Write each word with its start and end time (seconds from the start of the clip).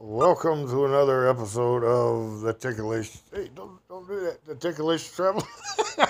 Welcome 0.00 0.68
to 0.68 0.84
another 0.84 1.28
episode 1.28 1.82
of 1.82 2.42
the 2.42 2.52
Ticklish. 2.52 3.18
Hey, 3.32 3.50
don't 3.52 3.80
don't 3.88 4.06
do 4.06 4.20
that. 4.20 4.44
The 4.46 4.54
Ticklish 4.54 5.10
Travel. 5.10 5.42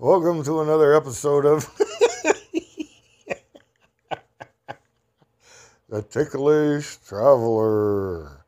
Welcome 0.00 0.42
to 0.42 0.62
another 0.62 0.96
episode 0.96 1.46
of 1.46 1.72
the 5.88 6.02
Ticklish 6.02 6.96
Traveler 7.06 8.44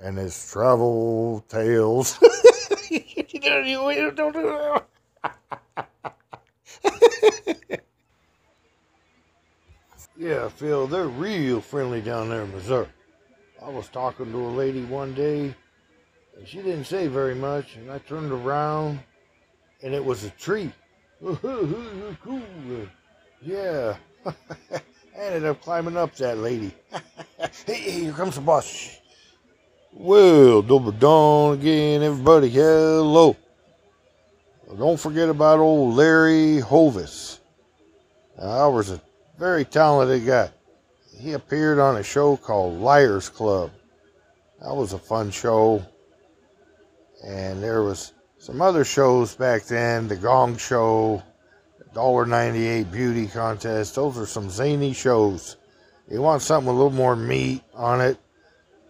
and 0.00 0.18
his 0.18 0.50
travel 0.50 1.44
tales. 1.48 2.18
don't 4.10 4.32
do 4.32 4.42
that. 4.42 4.87
Yeah, 10.18 10.48
Phil, 10.48 10.88
they're 10.88 11.06
real 11.06 11.60
friendly 11.60 12.00
down 12.00 12.28
there 12.28 12.42
in 12.42 12.50
Missouri. 12.50 12.88
I 13.64 13.68
was 13.68 13.86
talking 13.86 14.32
to 14.32 14.38
a 14.38 14.50
lady 14.50 14.84
one 14.84 15.14
day, 15.14 15.54
and 16.36 16.48
she 16.48 16.56
didn't 16.56 16.86
say 16.86 17.06
very 17.06 17.36
much, 17.36 17.76
and 17.76 17.88
I 17.88 17.98
turned 17.98 18.32
around, 18.32 18.98
and 19.80 19.94
it 19.94 20.04
was 20.04 20.24
a 20.24 20.30
tree. 20.30 20.72
cool. 21.22 22.42
Yeah. 23.40 23.96
I 24.26 24.80
ended 25.16 25.44
up 25.44 25.62
climbing 25.62 25.96
up 25.96 26.16
that 26.16 26.38
lady. 26.38 26.74
hey, 27.64 28.02
here 28.02 28.12
comes 28.12 28.34
the 28.34 28.40
boss. 28.40 28.98
Well, 29.92 30.62
double 30.62 30.90
dawn 30.90 31.54
again, 31.54 32.02
everybody. 32.02 32.48
Hello. 32.50 33.36
Don't 34.76 34.98
forget 34.98 35.28
about 35.28 35.60
old 35.60 35.94
Larry 35.94 36.58
Hovis. 36.58 37.38
I 38.40 38.66
was 38.66 38.90
a 38.90 39.00
very 39.38 39.64
talented 39.64 40.26
guy. 40.26 40.50
He 41.16 41.32
appeared 41.32 41.78
on 41.78 41.96
a 41.96 42.02
show 42.02 42.36
called 42.36 42.80
Liars 42.80 43.28
Club. 43.28 43.70
That 44.60 44.74
was 44.74 44.92
a 44.92 44.98
fun 44.98 45.30
show. 45.30 45.84
And 47.24 47.62
there 47.62 47.82
was 47.82 48.12
some 48.38 48.60
other 48.60 48.84
shows 48.84 49.34
back 49.34 49.64
then, 49.64 50.08
the 50.08 50.16
Gong 50.16 50.56
Show, 50.56 51.22
$1.98 51.94 52.90
Beauty 52.90 53.26
Contest. 53.26 53.94
Those 53.94 54.18
are 54.18 54.26
some 54.26 54.50
zany 54.50 54.92
shows. 54.92 55.56
You 56.10 56.22
want 56.22 56.42
something 56.42 56.66
with 56.66 56.74
a 56.74 56.82
little 56.82 56.96
more 56.96 57.16
meat 57.16 57.62
on 57.74 58.00
it, 58.00 58.18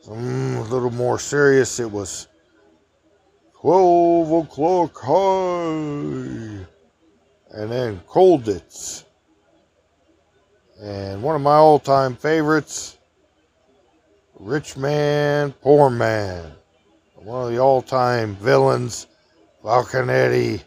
some 0.02 0.56
a 0.56 0.62
little 0.62 0.90
more 0.90 1.18
serious. 1.18 1.80
It 1.80 1.90
was 1.90 2.28
12 3.60 4.44
o'clock 4.44 4.98
high. 4.98 6.66
And 7.50 7.72
then 7.72 8.00
Colditz. 8.06 9.04
And 10.80 11.22
one 11.22 11.34
of 11.34 11.42
my 11.42 11.54
all 11.54 11.80
time 11.80 12.14
favorites, 12.14 12.98
Rich 14.38 14.76
Man, 14.76 15.52
Poor 15.52 15.90
Man. 15.90 16.52
One 17.16 17.46
of 17.46 17.50
the 17.50 17.58
all 17.58 17.82
time 17.82 18.36
villains, 18.36 19.08
Falconetti. 19.64 20.62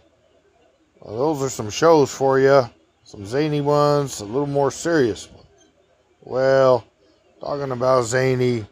Well, 0.99 1.17
those 1.17 1.43
are 1.43 1.49
some 1.49 1.69
shows 1.69 2.13
for 2.13 2.39
you. 2.39 2.69
Some 3.05 3.25
zany 3.25 3.61
ones, 3.61 4.19
a 4.19 4.25
little 4.25 4.47
more 4.47 4.69
serious 4.69 5.29
ones. 5.31 5.47
Well, 6.19 6.85
talking 7.39 7.71
about 7.71 8.03
zany, 8.03 8.65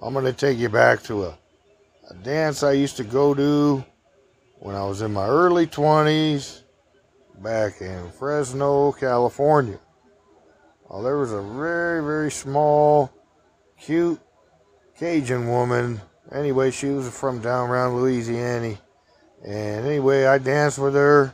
I'm 0.00 0.12
going 0.14 0.24
to 0.24 0.32
take 0.32 0.56
you 0.56 0.68
back 0.68 1.02
to 1.04 1.24
a, 1.24 1.38
a 2.10 2.14
dance 2.22 2.62
I 2.62 2.72
used 2.72 2.96
to 2.98 3.04
go 3.04 3.34
to 3.34 3.84
when 4.60 4.76
I 4.76 4.84
was 4.84 5.02
in 5.02 5.12
my 5.12 5.26
early 5.26 5.66
20s 5.66 6.62
back 7.42 7.80
in 7.80 8.10
Fresno, 8.10 8.92
California. 8.92 9.78
Well, 10.88 11.02
there 11.02 11.16
was 11.16 11.32
a 11.32 11.40
very, 11.40 12.02
very 12.02 12.30
small, 12.30 13.10
cute 13.78 14.20
Cajun 14.98 15.48
woman. 15.48 16.00
Anyway, 16.32 16.70
she 16.70 16.88
was 16.88 17.08
from 17.08 17.40
down 17.40 17.70
around 17.70 17.96
Louisiana. 17.96 18.78
And 19.42 19.86
anyway, 19.86 20.26
I 20.26 20.38
danced 20.38 20.78
with 20.78 20.94
her, 20.94 21.32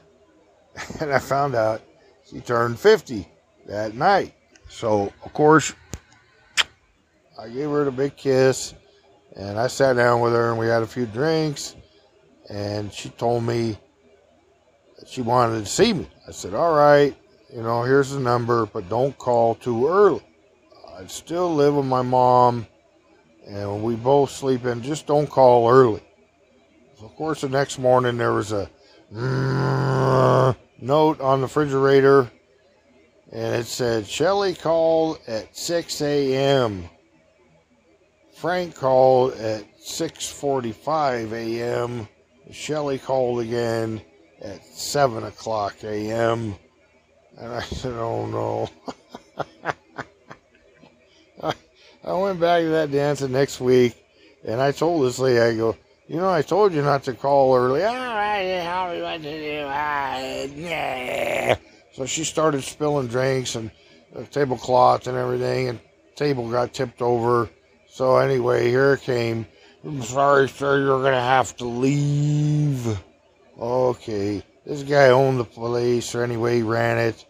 and 1.01 1.13
I 1.13 1.19
found 1.19 1.55
out 1.55 1.83
she 2.31 2.41
turned 2.41 2.79
50 2.79 3.27
that 3.67 3.95
night. 3.95 4.35
So, 4.69 5.13
of 5.25 5.33
course, 5.33 5.75
I 7.39 7.49
gave 7.49 7.71
her 7.71 7.85
the 7.85 7.91
big 7.91 8.17
kiss, 8.17 8.75
and 9.35 9.59
I 9.59 9.67
sat 9.67 9.95
down 9.95 10.21
with 10.21 10.33
her, 10.33 10.51
and 10.51 10.59
we 10.59 10.67
had 10.67 10.83
a 10.83 10.87
few 10.87 11.07
drinks, 11.07 11.75
and 12.49 12.93
she 12.93 13.09
told 13.11 13.43
me 13.43 13.79
she 15.07 15.23
wanted 15.23 15.61
to 15.61 15.71
see 15.71 15.93
me. 15.93 16.09
I 16.27 16.33
said, 16.33 16.55
all 16.55 16.75
right, 16.75 17.17
you 17.53 17.63
know, 17.63 17.83
here's 17.83 18.11
the 18.11 18.21
number, 18.21 18.67
but 18.67 18.89
don't 18.89 19.17
call 19.17 19.55
too 19.55 19.89
early. 19.89 20.23
I 20.99 21.07
still 21.07 21.55
live 21.55 21.77
with 21.77 21.87
my 21.87 22.03
mom, 22.03 22.67
and 23.47 23.83
we 23.83 23.95
both 23.95 24.31
sleep 24.31 24.65
in. 24.65 24.83
Just 24.83 25.07
don't 25.07 25.29
call 25.29 25.71
early. 25.71 26.03
So, 26.99 27.07
of 27.07 27.15
course, 27.17 27.43
the 27.43 27.49
next 27.49 27.79
morning 27.79 28.17
there 28.17 28.33
was 28.33 28.53
a 28.53 28.69
note 30.81 31.21
on 31.21 31.41
the 31.41 31.47
refrigerator, 31.47 32.31
and 33.31 33.57
it 33.57 33.67
said, 33.67 34.07
Shelly 34.07 34.55
called 34.55 35.19
at 35.29 35.57
6 35.57 36.01
a.m. 36.01 36.89
Frank 38.35 38.75
called 38.75 39.33
at 39.35 39.65
6:45 39.81 41.33
a.m. 41.33 42.09
Shelly 42.51 42.99
called 42.99 43.41
again 43.41 44.03
at 44.43 44.65
7 44.65 45.25
o'clock 45.25 45.77
a.m. 45.85 46.55
And 47.39 47.53
I 47.53 47.63
said, 47.63 47.93
oh 47.95 48.27
no. 48.27 48.69
I 52.05 52.13
went 52.13 52.39
back 52.41 52.63
to 52.63 52.69
that 52.69 52.93
dance 52.93 53.21
the 53.21 53.29
next 53.29 53.61
week 53.61 53.97
and 54.47 54.61
I 54.61 54.71
told 54.71 55.05
this 55.05 55.19
lady, 55.19 55.41
I 55.41 55.57
go, 55.57 55.77
you 56.07 56.17
know, 56.17 56.31
I 56.31 56.43
told 56.43 56.73
you 56.73 56.83
not 56.83 57.03
to 57.05 57.15
call 57.15 57.57
early. 57.57 57.83
All 57.83 57.95
right, 57.95 58.61
how 58.63 58.93
me 58.93 59.03
what 59.03 59.23
to 59.23 60.49
do. 60.49 61.61
So 61.95 62.07
she 62.07 62.23
started 62.23 62.63
spilling 62.63 63.09
drinks 63.09 63.57
and 63.57 63.71
tablecloths 64.31 65.09
and 65.09 65.17
everything, 65.17 65.69
and 65.69 65.81
table 66.15 66.49
got 66.49 66.73
tipped 66.73 67.03
over. 67.03 67.51
So 67.89 68.19
anyway, 68.19 68.69
here 68.69 68.93
it 68.95 69.01
came. 69.01 69.47
I'm 69.85 70.03
sorry, 70.03 70.49
sir, 70.49 70.79
you're 70.79 71.03
gonna 71.03 71.21
have 71.21 71.57
to 71.57 71.65
leave. 71.65 72.99
Okay, 73.59 74.43
this 74.67 74.83
guy 74.83 75.09
owned 75.09 75.41
the 75.41 75.45
place, 75.45 76.15
or 76.15 76.23
anyway, 76.23 76.57
he 76.57 76.63
ran 76.63 76.99
it, 76.99 77.25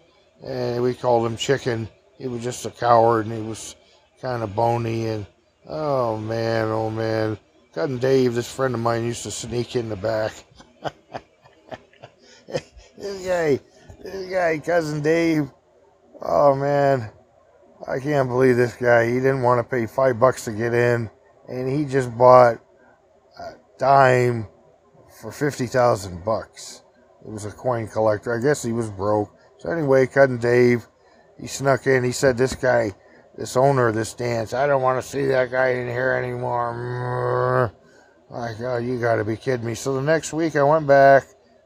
and 0.45 0.83
we 0.83 0.93
called 0.93 1.25
him 1.25 1.37
Chicken. 1.37 1.89
He 2.19 2.27
was 2.27 2.43
just 2.43 2.67
a 2.67 2.71
coward, 2.71 3.27
and 3.27 3.35
he 3.35 3.43
was 3.43 3.77
kind 4.21 4.43
of 4.43 4.57
bony, 4.57 5.07
and 5.07 5.25
oh 5.69 6.17
man, 6.17 6.67
oh 6.67 6.91
man. 6.91 7.39
Cousin 7.73 7.99
Dave, 7.99 8.35
this 8.35 8.53
friend 8.53 8.75
of 8.75 8.81
mine, 8.81 9.05
used 9.05 9.23
to 9.23 9.31
sneak 9.31 9.77
in 9.77 9.89
the 9.89 9.95
back. 9.95 10.33
this 12.49 13.27
guy, 13.27 13.61
this 14.03 14.29
guy, 14.29 14.59
Cousin 14.59 15.03
Dave, 15.03 15.49
oh 16.23 16.57
man, 16.57 17.09
I 17.87 18.01
can't 18.01 18.29
believe 18.29 18.57
this 18.57 18.75
guy. 18.75 19.07
He 19.07 19.15
didn't 19.15 19.43
want 19.43 19.61
to 19.61 19.71
pay 19.71 19.87
five 19.87 20.19
bucks 20.19 20.45
to 20.47 20.53
get 20.53 20.75
in, 20.75 21.09
and 21.49 21.69
he 21.69 21.85
just 21.85 22.17
bought 22.19 22.59
a 23.39 23.53
dime 23.79 24.49
for 25.21 25.33
50,000 25.33 26.25
bucks. 26.25 26.83
It 27.25 27.31
was 27.31 27.45
a 27.45 27.51
coin 27.51 27.89
collector. 27.89 28.37
I 28.37 28.41
guess 28.41 28.63
he 28.63 28.73
was 28.73 28.91
broke. 28.91 29.35
So 29.59 29.71
anyway, 29.71 30.07
Cousin 30.07 30.39
Dave, 30.39 30.87
he 31.41 31.47
snuck 31.47 31.87
in. 31.87 32.05
He 32.05 32.13
said, 32.13 32.37
this 32.37 32.55
guy, 32.55 32.93
this 33.37 33.57
owner 33.57 33.89
of 33.89 33.95
this 33.95 34.15
dance, 34.15 34.53
I 34.53 34.67
don't 34.67 34.83
want 34.83 35.03
to 35.03 35.09
see 35.09 35.27
that 35.27 35.51
guy 35.51 35.71
in 35.71 35.89
here 35.89 36.13
anymore. 36.13 37.73
Like, 38.31 38.61
oh, 38.61 38.79
you 38.79 39.01
got 39.01 39.17
to 39.17 39.25
be 39.25 39.37
kidding 39.37 39.67
me. 39.67 39.75
So 39.75 39.95
the 39.95 40.03
next 40.03 40.33
week 40.33 40.57
I 40.57 40.63
went 40.63 40.87
back, 40.87 41.25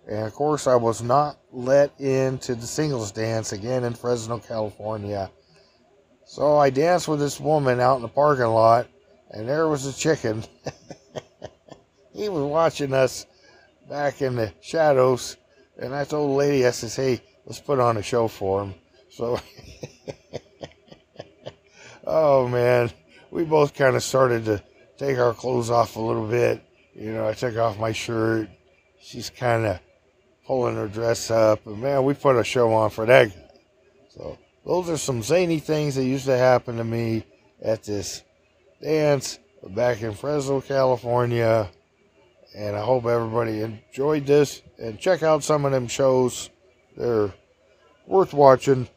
and 0.08 0.26
of 0.26 0.34
course 0.34 0.66
I 0.66 0.76
was 0.76 1.02
not 1.02 1.38
let 1.52 1.98
into 2.00 2.54
the 2.54 2.66
singles 2.66 3.12
dance 3.12 3.52
again 3.52 3.84
in 3.84 3.94
Fresno, 3.94 4.38
California. 4.38 5.30
So 6.24 6.58
I 6.58 6.70
danced 6.70 7.08
with 7.08 7.18
this 7.18 7.40
woman 7.40 7.80
out 7.80 7.96
in 7.96 8.02
the 8.02 8.08
parking 8.08 8.46
lot, 8.46 8.86
and 9.30 9.48
there 9.48 9.68
was 9.68 9.86
a 9.86 9.92
chicken. 9.92 10.44
he 12.14 12.28
was 12.28 12.44
watching 12.44 12.92
us 12.92 13.26
back 13.90 14.22
in 14.22 14.36
the 14.36 14.54
shadows. 14.62 15.36
And 15.76 15.92
told 16.08 16.30
the 16.30 16.34
lady, 16.34 16.66
I 16.66 16.70
says, 16.70 16.94
hey, 16.94 17.20
let's 17.44 17.60
put 17.60 17.80
on 17.80 17.96
a 17.96 18.02
show 18.02 18.28
for 18.28 18.62
him. 18.62 18.74
So, 19.10 19.40
oh 22.06 22.46
man, 22.48 22.90
we 23.30 23.44
both 23.44 23.74
kind 23.74 23.96
of 23.96 24.02
started 24.02 24.44
to 24.44 24.62
take 24.96 25.18
our 25.18 25.34
clothes 25.34 25.70
off 25.70 25.96
a 25.96 26.00
little 26.00 26.26
bit. 26.26 26.62
You 26.94 27.12
know, 27.12 27.28
I 27.28 27.32
took 27.34 27.56
off 27.56 27.78
my 27.78 27.92
shirt. 27.92 28.48
She's 29.00 29.30
kind 29.30 29.66
of 29.66 29.80
pulling 30.46 30.76
her 30.76 30.86
dress 30.86 31.30
up. 31.30 31.66
And 31.66 31.80
man, 31.80 32.04
we 32.04 32.14
put 32.14 32.36
a 32.36 32.44
show 32.44 32.72
on 32.72 32.90
for 32.90 33.06
that 33.06 33.30
guy. 33.30 33.50
So, 34.10 34.38
those 34.64 34.88
are 34.90 34.98
some 34.98 35.22
zany 35.22 35.58
things 35.58 35.94
that 35.96 36.04
used 36.04 36.26
to 36.26 36.36
happen 36.36 36.76
to 36.76 36.84
me 36.84 37.24
at 37.62 37.82
this 37.84 38.22
dance 38.82 39.38
back 39.66 40.02
in 40.02 40.12
Fresno, 40.12 40.60
California. 40.60 41.70
And 42.54 42.76
I 42.76 42.80
hope 42.80 43.04
everybody 43.06 43.60
enjoyed 43.60 44.26
this. 44.26 44.62
And 44.78 44.98
check 44.98 45.22
out 45.22 45.44
some 45.44 45.64
of 45.64 45.72
them 45.72 45.86
shows. 45.86 46.50
They're 46.96 47.32
worth 48.06 48.32
watching. 48.32 48.88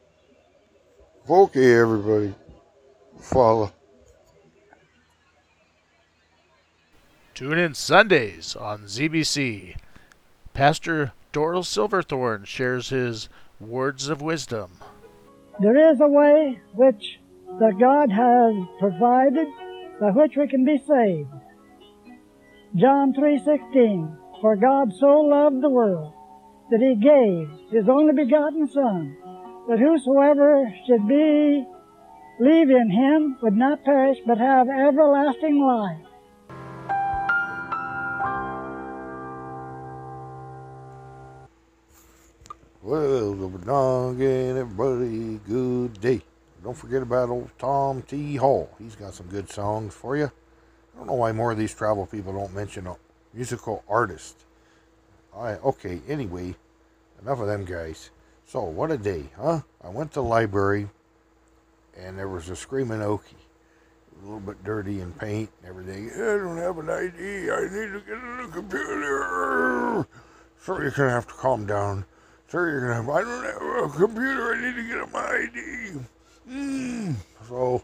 Okay, 1.30 1.76
everybody. 1.76 2.34
Follow. 3.20 3.72
Tune 7.34 7.58
in 7.58 7.74
Sundays 7.74 8.56
on 8.56 8.84
ZBC. 8.84 9.76
Pastor 10.54 11.14
Doral 11.32 11.66
Silverthorne 11.66 12.46
shares 12.46 12.90
his 12.90 13.28
words 13.60 14.08
of 14.08 14.22
wisdom. 14.22 14.78
There 15.60 15.92
is 15.92 16.00
a 16.00 16.08
way 16.08 16.60
which 16.74 17.20
that 17.60 17.80
God 17.80 18.12
has 18.12 18.56
provided 18.80 19.48
by 20.00 20.12
which 20.12 20.36
we 20.36 20.48
can 20.48 20.66
be 20.66 20.78
saved. 20.78 21.30
John 22.76 23.14
3:16 23.14 24.18
For 24.42 24.56
God 24.56 24.92
so 24.94 25.22
loved 25.22 25.62
the 25.62 25.70
world 25.70 26.12
that 26.72 26.82
he 26.82 26.96
gave 26.96 27.48
his 27.70 27.88
only 27.88 28.14
begotten 28.14 28.68
son 28.68 29.16
that 29.70 29.78
whosoever 29.78 30.74
should 30.88 31.08
be 31.08 31.68
believe 32.40 32.72
in 32.72 32.90
him 32.90 33.38
would 33.44 33.56
not 33.56 33.84
perish 33.84 34.18
but 34.26 34.40
have 34.40 34.68
everlasting 34.70 35.62
life. 35.62 36.08
Well, 42.82 43.36
the 43.36 44.10
again, 44.10 44.58
everybody, 44.58 45.40
good 45.48 46.02
day. 46.02 46.22
Don't 46.64 46.76
forget 46.76 47.04
about 47.04 47.30
old 47.30 47.52
Tom 47.60 48.02
T. 48.02 48.36
Hall. 48.38 48.68
He's 48.80 48.96
got 48.96 49.14
some 49.14 49.28
good 49.28 49.48
songs 49.52 49.94
for 49.94 50.18
you. 50.18 50.32
I 50.94 50.98
don't 50.98 51.08
know 51.08 51.14
why 51.14 51.32
more 51.32 51.52
of 51.52 51.58
these 51.58 51.74
travel 51.74 52.06
people 52.06 52.34
don't 52.34 52.54
mention 52.54 52.88
a 52.88 52.96
musical 53.34 53.84
artist. 53.88 54.36
I, 55.36 55.54
okay, 55.54 56.02
anyway, 56.08 56.56
enough 57.22 57.40
of 57.40 57.48
them 57.48 57.66
guys. 57.66 58.12
So, 58.46 58.64
what 58.64 58.92
a 58.92 58.98
day, 58.98 59.26
huh? 59.38 59.62
I 59.84 59.90
went 59.90 60.12
to 60.12 60.16
the 60.16 60.24
library, 60.24 60.88
and 61.98 62.18
there 62.18 62.28
was 62.28 62.50
a 62.50 62.56
Screaming 62.56 63.00
Okie. 63.00 63.36
A 64.22 64.26
little 64.26 64.40
bit 64.40 64.64
dirty 64.64 65.02
in 65.02 65.12
paint 65.14 65.50
and 65.60 65.70
everything. 65.70 66.12
I 66.14 66.38
don't 66.38 66.58
have 66.58 66.78
an 66.78 66.90
ID. 66.90 67.50
I 67.50 67.62
need 67.64 67.92
to 67.94 68.04
get 68.06 68.18
on 68.18 68.44
the 68.44 68.50
computer. 68.52 70.08
So 70.62 70.80
you're 70.80 70.92
to 70.92 71.10
have 71.10 71.28
to 71.28 71.34
calm 71.34 71.66
down. 71.66 72.06
Sir, 72.48 72.70
you're 72.70 72.88
to 72.88 72.94
have, 72.94 73.10
I 73.10 73.22
don't 73.22 73.44
have 73.44 73.96
a 73.96 73.98
computer. 73.98 74.54
I 74.54 74.62
need 74.62 74.76
to 74.76 74.88
get 74.88 75.12
my 75.12 75.26
ID. 75.26 76.00
Mm. 76.50 77.16
So, 77.50 77.84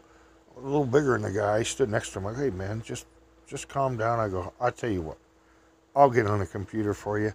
a 0.60 0.66
little 0.66 0.84
bigger 0.84 1.12
than 1.12 1.22
the 1.22 1.32
guy. 1.32 1.56
I 1.56 1.62
stood 1.62 1.90
next 1.90 2.10
to 2.10 2.18
him. 2.18 2.24
Like, 2.26 2.36
hey, 2.36 2.50
man, 2.50 2.82
just 2.82 3.06
just 3.46 3.68
calm 3.68 3.96
down. 3.96 4.20
I 4.20 4.28
go, 4.28 4.52
I'll 4.60 4.72
tell 4.72 4.90
you 4.90 5.02
what. 5.02 5.18
I'll 5.94 6.10
get 6.10 6.26
on 6.26 6.38
the 6.38 6.46
computer 6.46 6.94
for 6.94 7.18
you, 7.18 7.32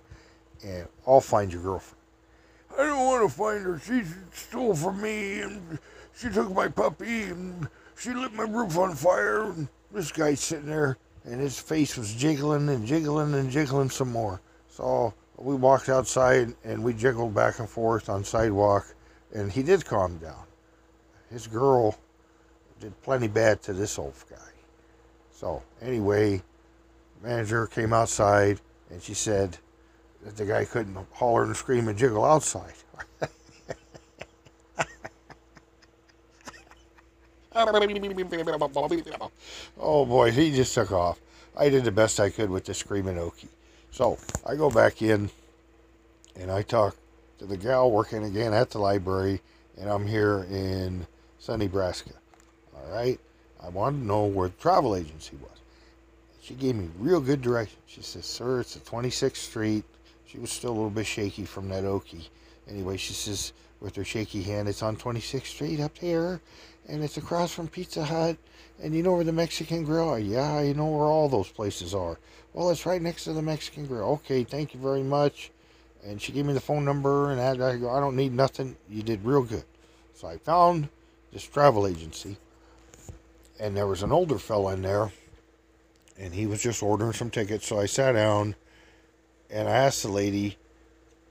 and 0.63 0.88
I'll 1.06 1.22
find 1.22 1.51
your 1.51 1.62
girlfriend. 1.62 2.01
I 2.77 2.83
don't 2.83 3.06
want 3.06 3.30
to 3.30 3.38
find 3.38 3.63
her. 3.63 3.80
She 3.80 4.04
stole 4.33 4.75
from 4.75 5.01
me, 5.01 5.42
and 5.42 5.80
she 6.18 6.30
took 6.30 6.54
my 6.54 6.68
puppy, 6.68 7.24
and 7.24 7.68
she 7.98 8.13
lit 8.13 8.33
my 8.33 8.44
roof 8.44 8.77
on 8.77 8.95
fire. 8.95 9.44
And 9.44 9.68
this 9.92 10.12
guy's 10.12 10.39
sitting 10.39 10.68
there, 10.68 10.98
and 11.25 11.39
his 11.42 11.60
face 11.60 11.98
was 11.98 12.13
jiggling 12.13 12.69
and 12.69 12.86
jiggling 12.86 13.33
and 13.33 13.51
jiggling 13.51 13.89
some 13.89 14.12
more. 14.12 14.42
So 14.69 15.13
we 15.38 15.56
walked 15.56 15.89
outside, 15.89 16.54
and 16.63 16.83
we 16.83 16.94
jiggled 16.94 17.33
back 17.33 17.60
and 17.60 17.69
forth 17.69 18.10
on 18.10 18.24
sidewalk, 18.24 18.94
and 19.33 19.51
he 19.51 19.63
did 19.63 19.86
calm 19.86 20.18
down. 20.18 20.44
His 21.30 21.48
girl 21.48 21.98
did 22.86 23.02
plenty 23.02 23.28
bad 23.28 23.62
to 23.64 23.74
this 23.74 23.98
old 23.98 24.14
guy. 24.30 24.38
So 25.32 25.64
anyway, 25.82 26.44
manager 27.24 27.66
came 27.66 27.92
outside, 27.94 28.62
and 28.92 29.02
she 29.02 29.16
said 29.16 29.58
that 30.24 30.38
the 30.38 30.46
guy 30.46 30.66
couldn't 30.66 30.96
holler 31.12 31.46
and 31.46 31.58
scream 31.58 31.88
and 31.88 31.98
jiggle 31.98 32.24
outside. 32.24 32.74
oh 39.80 40.06
boy, 40.06 40.30
he 40.32 40.52
just 40.52 40.76
took 40.76 40.92
off. 40.92 41.20
I 41.58 41.70
did 41.70 41.86
the 41.86 41.92
best 41.92 42.20
I 42.20 42.30
could 42.30 42.52
with 42.52 42.66
the 42.66 42.76
screaming 42.76 43.16
Okie. 43.16 43.48
So 43.90 44.20
I 44.46 44.56
go 44.56 44.70
back 44.70 45.02
in 45.02 45.32
and 46.36 46.52
I 46.52 46.62
talk 46.62 46.96
to 47.40 47.48
the 47.48 47.58
gal 47.58 47.90
working 47.90 48.26
again 48.26 48.54
at 48.54 48.70
the 48.70 48.78
library, 48.78 49.42
and 49.76 49.90
I'm 49.90 50.06
here 50.06 50.46
in 50.52 51.08
Sunny, 51.40 51.66
Nebraska. 51.66 52.12
All 52.86 52.96
right. 52.96 53.20
I 53.62 53.70
wanted 53.70 54.00
to 54.00 54.06
know 54.06 54.26
where 54.26 54.50
the 54.50 54.56
travel 54.56 54.96
agency 54.96 55.36
was. 55.42 55.58
She 56.42 56.54
gave 56.54 56.76
me 56.76 56.90
real 57.00 57.20
good 57.20 57.42
directions. 57.42 57.82
She 57.88 58.02
says, 58.02 58.26
Sir, 58.26 58.60
it's 58.60 58.76
at 58.76 58.86
26th 58.86 59.38
Street. 59.38 59.84
She 60.28 60.38
was 60.38 60.52
still 60.52 60.72
a 60.72 60.74
little 60.74 60.90
bit 60.90 61.08
shaky 61.08 61.46
from 61.46 61.70
that 61.70 61.84
Okie. 61.84 62.28
Anyway, 62.70 62.98
she 62.98 63.14
says, 63.14 63.54
with 63.82 63.96
her 63.96 64.04
shaky 64.04 64.44
hand, 64.44 64.68
it's 64.68 64.84
on 64.84 64.96
26th 64.96 65.46
Street 65.46 65.80
up 65.80 65.98
here, 65.98 66.42
and 66.88 67.04
it's 67.04 67.18
across 67.18 67.52
from 67.54 67.68
Pizza 67.68 68.04
Hut. 68.04 68.38
And 68.82 68.94
you 68.94 69.02
know 69.04 69.14
where 69.14 69.24
the 69.24 69.32
Mexican 69.32 69.84
Grill? 69.84 70.20
Yeah, 70.20 70.62
you 70.62 70.74
know 70.74 70.88
where 70.88 71.06
all 71.06 71.30
those 71.30 71.50
places 71.50 71.94
are. 71.94 72.20
Well, 72.54 72.70
it's 72.70 72.86
right 72.86 73.02
next 73.02 73.24
to 73.24 73.34
the 73.34 73.42
Mexican 73.42 73.88
Grill. 73.88 74.10
Okay, 74.10 74.44
thank 74.44 74.74
you 74.74 74.80
very 74.80 75.04
much. 75.04 75.52
And 76.06 76.22
she 76.22 76.32
gave 76.32 76.46
me 76.46 76.54
the 76.54 76.60
phone 76.60 76.86
number, 76.86 77.32
and 77.32 77.42
I, 77.42 77.52
I 77.52 77.78
go, 77.78 77.90
I 77.90 78.00
don't 78.00 78.16
need 78.16 78.34
nothing. 78.34 78.76
You 78.90 79.02
did 79.02 79.24
real 79.26 79.44
good. 79.44 79.64
So 80.14 80.28
I 80.28 80.38
found 80.38 80.90
this 81.34 81.44
travel 81.44 81.88
agency, 81.88 82.38
and 83.60 83.75
there 83.75 83.88
was 83.88 84.04
an 84.04 84.12
older 84.12 84.38
fella 84.38 84.74
in 84.74 84.81
there, 84.81 85.12
and 86.18 86.34
he 86.34 86.46
was 86.46 86.62
just 86.62 86.84
ordering 86.84 87.13
some 87.13 87.30
tickets. 87.30 87.68
So 87.68 87.80
I 87.80 87.86
sat 87.86 88.13
down 88.13 88.56
and 89.50 89.68
I 89.68 89.72
asked 89.74 90.04
the 90.04 90.10
lady 90.10 90.57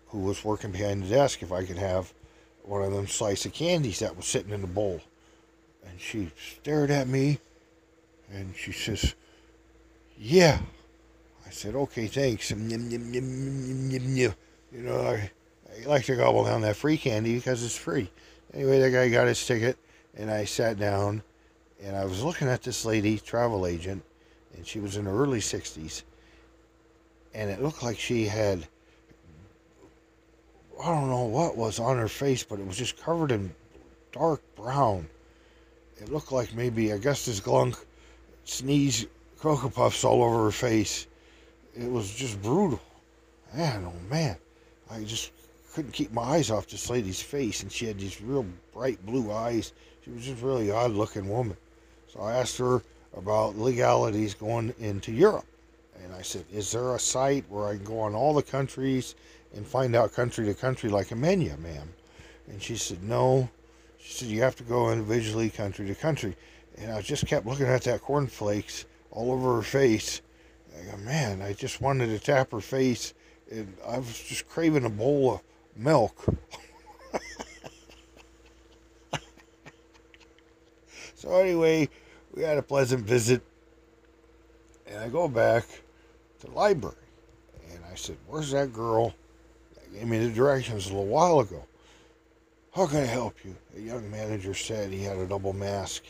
who 0.08 0.20
was 0.20 0.44
working 0.44 0.70
behind 0.70 1.02
the 1.02 1.08
desk 1.08 1.42
if 1.42 1.52
I 1.52 1.64
could 1.64 1.78
have 1.78 2.12
one 2.62 2.82
of 2.82 2.92
them 2.92 3.06
slice 3.06 3.44
of 3.44 3.52
candies 3.52 3.98
that 3.98 4.16
was 4.16 4.26
sitting 4.26 4.52
in 4.52 4.60
the 4.60 4.66
bowl. 4.66 5.00
And 5.86 6.00
she 6.00 6.30
stared 6.60 6.90
at 6.90 7.08
me 7.08 7.38
and 8.32 8.54
she 8.56 8.72
says, 8.72 9.14
Yeah. 10.18 10.60
I 11.46 11.50
said, 11.50 11.74
Okay, 11.74 12.06
thanks. 12.06 12.50
You 12.50 12.56
know, 14.72 15.00
I, 15.00 15.30
I 15.70 15.86
like 15.86 16.04
to 16.04 16.16
gobble 16.16 16.44
down 16.44 16.62
that 16.62 16.76
free 16.76 16.96
candy 16.96 17.34
because 17.36 17.62
it's 17.62 17.76
free. 17.76 18.10
Anyway, 18.54 18.80
that 18.80 18.90
guy 18.90 19.08
got 19.08 19.26
his 19.26 19.44
ticket 19.44 19.76
and 20.16 20.30
I 20.30 20.44
sat 20.44 20.78
down 20.78 21.22
and 21.84 21.96
I 21.96 22.04
was 22.04 22.22
looking 22.22 22.48
at 22.48 22.62
this 22.62 22.84
lady, 22.84 23.18
travel 23.18 23.66
agent, 23.66 24.02
and 24.56 24.66
she 24.66 24.80
was 24.80 24.96
in 24.96 25.04
her 25.04 25.12
early 25.12 25.40
60s 25.40 26.02
and 27.34 27.50
it 27.50 27.60
looked 27.60 27.82
like 27.82 27.98
she 27.98 28.26
had 28.26 28.66
I 30.80 30.86
don't 30.86 31.08
know 31.08 31.24
what 31.24 31.56
was 31.56 31.78
on 31.78 31.96
her 31.98 32.08
face, 32.08 32.42
but 32.42 32.58
it 32.58 32.66
was 32.66 32.76
just 32.76 33.00
covered 33.00 33.30
in 33.30 33.54
dark 34.12 34.42
brown. 34.56 35.08
It 36.00 36.10
looked 36.10 36.32
like 36.32 36.52
maybe 36.52 36.90
Augustus 36.90 37.40
Glunk 37.40 37.76
sneezed 38.44 39.06
Cocoa 39.38 39.68
Puffs 39.68 40.04
all 40.04 40.22
over 40.22 40.44
her 40.44 40.50
face. 40.50 41.06
It 41.76 41.90
was 41.90 42.12
just 42.12 42.42
brutal. 42.42 42.80
Man, 43.54 43.84
oh 43.86 44.10
man. 44.10 44.36
I 44.90 45.04
just 45.04 45.30
couldn't 45.72 45.92
keep 45.92 46.12
my 46.12 46.22
eyes 46.22 46.50
off 46.50 46.66
this 46.66 46.90
lady's 46.90 47.22
face, 47.22 47.62
and 47.62 47.70
she 47.70 47.86
had 47.86 47.98
these 47.98 48.20
real 48.20 48.44
bright 48.72 49.04
blue 49.06 49.32
eyes. 49.32 49.72
She 50.04 50.10
was 50.10 50.24
just 50.24 50.42
a 50.42 50.46
really 50.46 50.70
odd 50.70 50.90
looking 50.90 51.28
woman. 51.28 51.56
So 52.14 52.22
I 52.22 52.34
asked 52.34 52.58
her 52.58 52.82
about 53.16 53.58
legalities 53.58 54.34
going 54.34 54.72
into 54.78 55.10
Europe. 55.10 55.46
And 56.02 56.14
I 56.14 56.22
said, 56.22 56.44
Is 56.52 56.70
there 56.70 56.94
a 56.94 56.98
site 56.98 57.44
where 57.48 57.66
I 57.66 57.76
can 57.76 57.84
go 57.84 58.00
on 58.00 58.14
all 58.14 58.34
the 58.34 58.42
countries 58.42 59.16
and 59.54 59.66
find 59.66 59.96
out 59.96 60.12
country 60.12 60.44
to 60.46 60.54
country 60.54 60.90
like 60.90 61.10
a 61.10 61.16
menu, 61.16 61.56
ma'am? 61.56 61.92
And 62.48 62.62
she 62.62 62.76
said, 62.76 63.02
No. 63.02 63.48
She 63.98 64.12
said, 64.12 64.28
You 64.28 64.42
have 64.42 64.54
to 64.56 64.62
go 64.62 64.92
individually 64.92 65.50
country 65.50 65.86
to 65.88 65.94
country. 65.94 66.36
And 66.78 66.92
I 66.92 67.02
just 67.02 67.26
kept 67.26 67.46
looking 67.46 67.66
at 67.66 67.82
that 67.82 68.02
cornflakes 68.02 68.84
all 69.10 69.32
over 69.32 69.56
her 69.56 69.62
face. 69.62 70.20
I 70.78 70.84
go, 70.90 70.96
Man, 70.98 71.42
I 71.42 71.52
just 71.52 71.80
wanted 71.80 72.06
to 72.08 72.20
tap 72.20 72.52
her 72.52 72.60
face. 72.60 73.14
And 73.50 73.74
I 73.86 73.98
was 73.98 74.20
just 74.20 74.48
craving 74.48 74.84
a 74.84 74.90
bowl 74.90 75.34
of 75.34 75.40
milk. 75.76 76.24
so, 81.14 81.36
anyway, 81.36 81.88
we 82.34 82.42
had 82.42 82.58
a 82.58 82.62
pleasant 82.62 83.04
visit. 83.04 83.42
And 84.86 84.98
I 84.98 85.08
go 85.08 85.28
back 85.28 85.64
to 86.40 86.46
the 86.46 86.52
library. 86.52 86.96
And 87.70 87.80
I 87.90 87.94
said, 87.94 88.16
Where's 88.26 88.50
that 88.50 88.72
girl 88.72 89.14
that 89.74 89.92
gave 89.92 90.06
me 90.06 90.18
the 90.18 90.32
directions 90.32 90.86
a 90.86 90.88
little 90.90 91.06
while 91.06 91.40
ago? 91.40 91.64
How 92.74 92.86
can 92.86 92.98
I 92.98 93.06
help 93.06 93.44
you? 93.44 93.54
The 93.74 93.82
young 93.82 94.10
manager 94.10 94.52
said 94.52 94.90
he 94.90 95.02
had 95.02 95.16
a 95.16 95.26
double 95.26 95.52
mask 95.52 96.02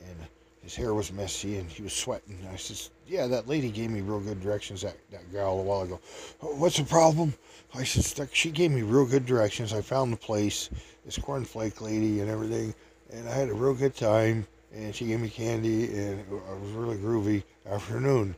and 0.00 0.16
his 0.62 0.74
hair 0.74 0.94
was 0.94 1.12
messy 1.12 1.58
and 1.58 1.70
he 1.70 1.82
was 1.82 1.92
sweating. 1.92 2.38
I 2.50 2.56
said, 2.56 2.90
Yeah, 3.06 3.26
that 3.26 3.46
lady 3.46 3.70
gave 3.70 3.90
me 3.90 4.00
real 4.00 4.20
good 4.20 4.40
directions, 4.40 4.80
that, 4.82 4.96
that 5.12 5.30
gal 5.30 5.58
a 5.58 5.62
while 5.62 5.82
ago. 5.82 6.00
Oh, 6.42 6.56
what's 6.56 6.78
the 6.78 6.84
problem? 6.84 7.34
I 7.74 7.84
said, 7.84 8.30
She 8.32 8.50
gave 8.50 8.70
me 8.70 8.82
real 8.82 9.06
good 9.06 9.26
directions. 9.26 9.72
I 9.72 9.82
found 9.82 10.12
the 10.12 10.16
place, 10.16 10.70
this 11.04 11.18
cornflake 11.18 11.82
lady 11.82 12.20
and 12.20 12.30
everything, 12.30 12.74
and 13.12 13.28
I 13.28 13.32
had 13.32 13.50
a 13.50 13.54
real 13.54 13.74
good 13.74 13.94
time. 13.94 14.46
And 14.76 14.94
she 14.94 15.06
gave 15.06 15.20
me 15.20 15.30
candy, 15.30 15.86
and 15.86 16.20
it 16.20 16.28
was 16.28 16.70
really 16.72 16.98
groovy 16.98 17.42
afternoon. 17.66 18.36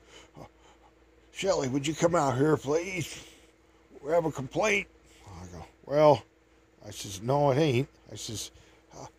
Shelly, 1.33 1.67
would 1.67 1.85
you 1.85 1.95
come 1.95 2.15
out 2.15 2.37
here, 2.37 2.57
please? 2.57 3.25
We 4.05 4.13
have 4.13 4.25
a 4.25 4.31
complaint. 4.31 4.87
I 5.27 5.47
go, 5.47 5.65
well, 5.85 6.23
I 6.87 6.91
says, 6.91 7.21
no, 7.23 7.51
it 7.51 7.59
ain't. 7.59 7.89
I 8.13 8.15
says, 8.15 8.53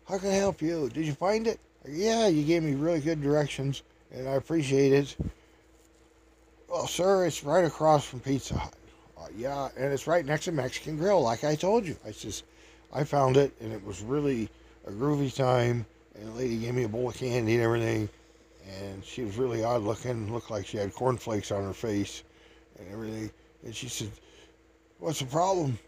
how 0.08 0.16
can 0.16 0.30
I 0.30 0.34
help 0.34 0.62
you? 0.62 0.88
Did 0.88 1.04
you 1.04 1.12
find 1.12 1.46
it? 1.46 1.60
Yeah, 1.86 2.26
you 2.28 2.42
gave 2.42 2.62
me 2.62 2.74
really 2.74 3.00
good 3.00 3.22
directions, 3.22 3.82
and 4.10 4.26
I 4.26 4.32
appreciate 4.32 4.92
it. 4.92 5.16
Well, 6.70 6.86
sir, 6.86 7.26
it's 7.26 7.44
right 7.44 7.66
across 7.66 8.02
from 8.02 8.20
Pizza 8.20 8.56
Hut. 8.56 8.74
Uh, 9.18 9.26
yeah, 9.36 9.68
and 9.76 9.92
it's 9.92 10.06
right 10.06 10.24
next 10.24 10.46
to 10.46 10.52
Mexican 10.52 10.96
Grill, 10.96 11.20
like 11.20 11.44
I 11.44 11.54
told 11.54 11.86
you. 11.86 11.96
I 12.06 12.12
says, 12.12 12.44
I 12.94 13.04
found 13.04 13.36
it, 13.36 13.52
and 13.60 13.74
it 13.74 13.84
was 13.84 14.00
really 14.00 14.48
a 14.86 14.90
groovy 14.90 15.34
time. 15.34 15.84
And 16.20 16.28
the 16.28 16.32
lady 16.32 16.58
gave 16.58 16.74
me 16.74 16.84
a 16.84 16.88
bowl 16.88 17.08
of 17.08 17.16
candy 17.16 17.54
and 17.54 17.62
everything, 17.62 18.06
and 18.78 19.02
she 19.02 19.24
was 19.24 19.38
really 19.38 19.64
odd 19.64 19.82
looking. 19.82 20.30
Looked 20.30 20.50
like 20.50 20.66
she 20.66 20.76
had 20.76 20.94
cornflakes 20.94 21.50
on 21.50 21.64
her 21.64 21.72
face 21.72 22.24
and 22.78 22.86
everything. 22.92 23.30
And 23.64 23.74
she 23.74 23.88
said, 23.88 24.10
"What's 24.98 25.20
the 25.20 25.24
problem?" 25.24 25.78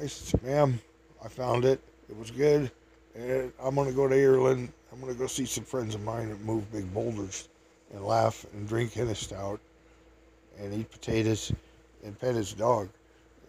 I 0.00 0.06
said, 0.06 0.42
"Ma'am, 0.42 0.80
I 1.22 1.28
found 1.28 1.66
it. 1.66 1.80
It 2.08 2.16
was 2.16 2.30
good, 2.30 2.70
and 3.14 3.52
I'm 3.60 3.74
gonna 3.74 3.92
go 3.92 4.08
to 4.08 4.14
Ireland. 4.14 4.72
I'm 4.90 5.00
gonna 5.00 5.12
go 5.12 5.26
see 5.26 5.44
some 5.44 5.64
friends 5.64 5.94
of 5.94 6.02
mine 6.02 6.30
that 6.30 6.40
move 6.40 6.72
big 6.72 6.92
boulders, 6.94 7.50
and 7.92 8.06
laugh 8.06 8.46
and 8.54 8.66
drink 8.66 8.94
Guinness 8.94 9.20
stout, 9.20 9.60
and 10.58 10.72
eat 10.72 10.90
potatoes, 10.90 11.52
and 12.02 12.18
pet 12.18 12.34
his 12.34 12.54
dog." 12.54 12.88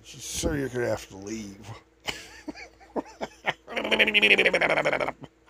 She 0.03 0.17
said, 0.17 0.23
"Sir, 0.23 0.57
you're 0.57 0.67
gonna 0.67 0.89
have 0.89 1.07
to 1.07 1.15
leave." 1.15 1.65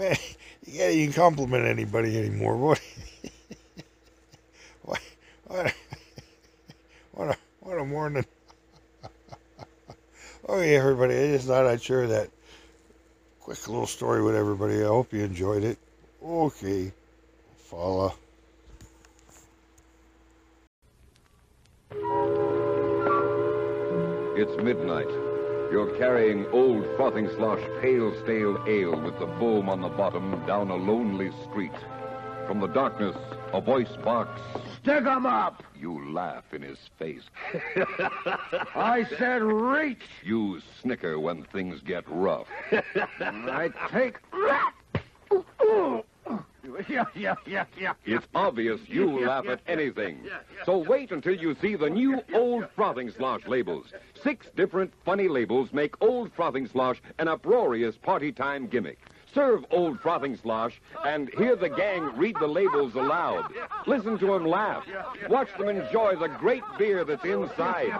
Man, 0.00 0.16
you 0.64 0.78
can't 0.78 0.94
even 0.94 1.12
compliment 1.12 1.66
anybody 1.66 2.18
anymore. 2.18 2.56
What? 2.56 2.80
what? 4.82 5.00
What? 5.44 5.66
A, 5.66 5.72
what 7.12 7.28
a 7.28 7.36
what 7.60 7.78
a 7.78 7.84
morning. 7.84 8.24
okay, 10.48 10.74
everybody. 10.74 11.14
I 11.14 11.26
just 11.32 11.48
thought 11.48 11.66
I'd 11.66 11.82
share 11.82 12.06
that 12.06 12.30
quick 13.40 13.68
little 13.68 13.86
story 13.86 14.22
with 14.22 14.34
everybody. 14.34 14.82
I 14.82 14.86
hope 14.86 15.12
you 15.12 15.22
enjoyed 15.22 15.64
it. 15.64 15.76
Okay, 16.24 16.92
follow. 17.68 18.14
It's 24.34 24.56
midnight. 24.62 25.19
You're 25.70 25.96
carrying 25.98 26.46
old 26.46 26.84
frothing 26.96 27.28
slosh 27.36 27.62
pale 27.80 28.12
stale 28.24 28.62
ale 28.66 29.00
with 29.00 29.18
the 29.20 29.28
foam 29.38 29.68
on 29.68 29.80
the 29.80 29.88
bottom 29.88 30.44
down 30.44 30.68
a 30.68 30.74
lonely 30.74 31.30
street. 31.48 31.70
From 32.48 32.58
the 32.58 32.66
darkness, 32.66 33.14
a 33.52 33.60
voice 33.60 33.96
barks. 34.02 34.40
Stick 34.82 35.06
'em 35.06 35.26
up! 35.26 35.62
You 35.78 36.12
laugh 36.12 36.52
in 36.52 36.62
his 36.62 36.78
face. 36.98 37.22
I 38.74 39.06
said 39.16 39.42
reach! 39.42 40.02
You 40.24 40.60
snicker 40.82 41.20
when 41.20 41.44
things 41.44 41.80
get 41.82 42.02
rough. 42.08 42.48
I 43.20 43.70
take. 43.92 44.16
Yeah, 46.88 47.04
yeah, 47.14 47.34
yeah, 47.46 47.64
yeah. 47.78 47.92
It's 48.04 48.26
obvious 48.34 48.80
you 48.86 49.26
laugh 49.26 49.46
at 49.48 49.60
anything. 49.66 50.20
So 50.64 50.78
wait 50.78 51.12
until 51.12 51.34
you 51.34 51.54
see 51.60 51.76
the 51.76 51.90
new 51.90 52.22
Old 52.34 52.66
Frothing 52.74 53.10
Slosh 53.10 53.46
labels. 53.46 53.86
Six 54.22 54.46
different 54.56 54.92
funny 55.04 55.28
labels 55.28 55.72
make 55.72 56.00
Old 56.02 56.32
Frothing 56.32 56.66
Slosh 56.66 57.00
an 57.18 57.28
uproarious 57.28 57.96
party 57.96 58.32
time 58.32 58.66
gimmick. 58.66 58.98
Serve 59.34 59.64
Old 59.70 60.00
Frothing 60.00 60.36
Slosh 60.36 60.80
and 61.04 61.30
hear 61.38 61.56
the 61.56 61.68
gang 61.68 62.16
read 62.16 62.36
the 62.40 62.46
labels 62.46 62.94
aloud. 62.94 63.52
Listen 63.86 64.18
to 64.18 64.26
them 64.26 64.44
laugh. 64.44 64.84
Watch 65.28 65.48
them 65.56 65.68
enjoy 65.68 66.16
the 66.16 66.28
great 66.28 66.62
beer 66.78 67.04
that's 67.04 67.24
inside. 67.24 67.92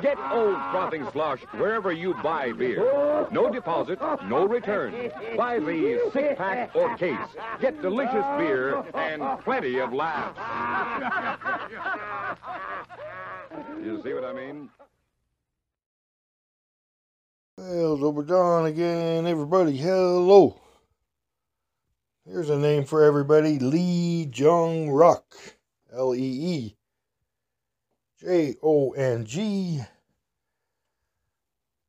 Get 0.00 0.18
Old 0.30 0.56
Frothing 0.70 1.06
Slosh 1.12 1.40
wherever 1.58 1.92
you 1.92 2.14
buy 2.22 2.52
beer. 2.52 3.28
No 3.30 3.50
deposit, 3.52 4.00
no 4.26 4.46
return. 4.46 5.10
Buy 5.36 5.58
the 5.58 6.10
six 6.12 6.36
pack 6.38 6.74
or 6.74 6.96
case. 6.96 7.16
Get 7.60 7.82
delicious 7.82 8.24
beer 8.38 8.82
and 8.94 9.22
plenty 9.44 9.78
of 9.78 9.92
laughs. 9.92 10.38
You 13.82 14.00
see 14.02 14.14
what 14.14 14.24
I 14.24 14.32
mean? 14.32 14.70
Well, 17.58 18.02
over 18.04 18.66
again, 18.66 19.26
everybody. 19.26 19.76
Hello. 19.76 20.58
Here's 22.30 22.48
a 22.48 22.56
name 22.56 22.84
for 22.84 23.02
everybody 23.02 23.58
Lee 23.58 24.24
Jong 24.26 24.88
Rak. 24.88 25.56
L 25.92 26.14
E 26.14 26.18
E 26.20 26.76
J 28.20 28.54
O 28.62 28.92
N 28.92 29.24
G. 29.24 29.80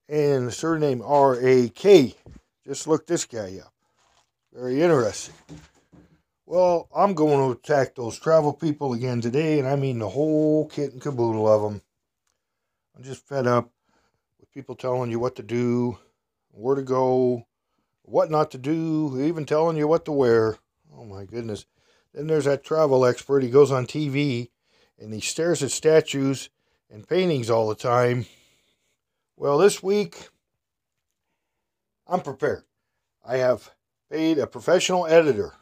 And 0.09 0.51
surname 0.51 1.03
R 1.05 1.39
A 1.39 1.69
K. 1.69 2.15
Just 2.65 2.87
look 2.87 3.05
this 3.05 3.25
guy 3.25 3.59
up. 3.63 3.71
Very 4.51 4.81
interesting. 4.81 5.35
Well, 6.47 6.87
I'm 6.95 7.13
going 7.13 7.37
to 7.37 7.59
attack 7.59 7.93
those 7.93 8.17
travel 8.17 8.51
people 8.51 8.93
again 8.93 9.21
today, 9.21 9.59
and 9.59 9.67
I 9.67 9.75
mean 9.75 9.99
the 9.99 10.09
whole 10.09 10.67
kit 10.69 10.91
and 10.91 11.01
caboodle 11.01 11.47
of 11.47 11.61
them. 11.61 11.81
I'm 12.97 13.03
just 13.03 13.27
fed 13.27 13.45
up 13.45 13.69
with 14.39 14.51
people 14.51 14.73
telling 14.73 15.11
you 15.11 15.19
what 15.19 15.35
to 15.35 15.43
do, 15.43 15.99
where 16.49 16.75
to 16.75 16.81
go, 16.81 17.45
what 18.03 18.31
not 18.31 18.51
to 18.51 18.57
do, 18.57 19.21
even 19.21 19.45
telling 19.45 19.77
you 19.77 19.87
what 19.87 20.05
to 20.05 20.11
wear. 20.11 20.57
Oh 20.95 21.05
my 21.05 21.25
goodness. 21.25 21.65
Then 22.13 22.27
there's 22.27 22.45
that 22.45 22.63
travel 22.63 23.05
expert. 23.05 23.43
He 23.43 23.49
goes 23.49 23.71
on 23.71 23.85
TV 23.85 24.49
and 24.99 25.13
he 25.13 25.21
stares 25.21 25.63
at 25.63 25.71
statues 25.71 26.49
and 26.89 27.07
paintings 27.07 27.49
all 27.49 27.69
the 27.69 27.75
time. 27.75 28.25
Well, 29.37 29.57
this 29.57 29.81
week, 29.81 30.29
I'm 32.07 32.21
prepared. 32.21 32.63
I 33.25 33.37
have 33.37 33.71
paid 34.09 34.37
a 34.37 34.47
professional 34.47 35.07
editor 35.07 35.53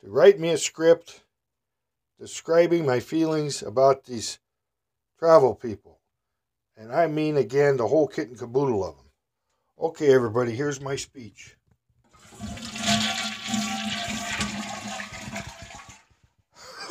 to 0.00 0.08
write 0.08 0.40
me 0.40 0.50
a 0.50 0.58
script 0.58 1.20
describing 2.18 2.86
my 2.86 3.00
feelings 3.00 3.62
about 3.62 4.04
these 4.04 4.38
travel 5.18 5.54
people. 5.54 6.00
And 6.76 6.92
I 6.92 7.06
mean, 7.06 7.36
again, 7.36 7.76
the 7.76 7.88
whole 7.88 8.08
kit 8.08 8.28
and 8.28 8.38
caboodle 8.38 8.82
of 8.82 8.96
them. 8.96 9.09
Okay, 9.80 10.12
everybody, 10.12 10.54
here's 10.54 10.78
my 10.78 10.94
speech. 10.94 11.56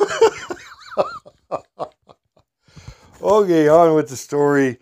okay, 3.22 3.68
on 3.68 3.94
with 3.94 4.08
the 4.08 4.16
story. 4.16 4.78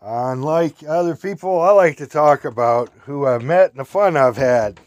Unlike 0.00 0.84
other 0.86 1.16
people, 1.16 1.60
I 1.60 1.72
like 1.72 1.96
to 1.96 2.06
talk 2.06 2.44
about 2.44 2.90
who 3.06 3.26
I've 3.26 3.42
met 3.42 3.72
and 3.72 3.80
the 3.80 3.84
fun 3.84 4.16
I've 4.16 4.36
had. 4.36 4.78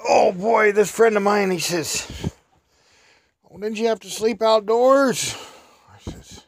Oh 0.00 0.32
boy, 0.32 0.72
this 0.72 0.90
friend 0.90 1.18
of 1.18 1.22
mine, 1.22 1.50
he 1.50 1.58
says, 1.58 2.32
Oh, 3.50 3.58
didn't 3.58 3.76
you 3.76 3.88
have 3.88 4.00
to 4.00 4.08
sleep 4.08 4.40
outdoors? 4.40 5.36
I 5.86 5.98
says, 6.10 6.46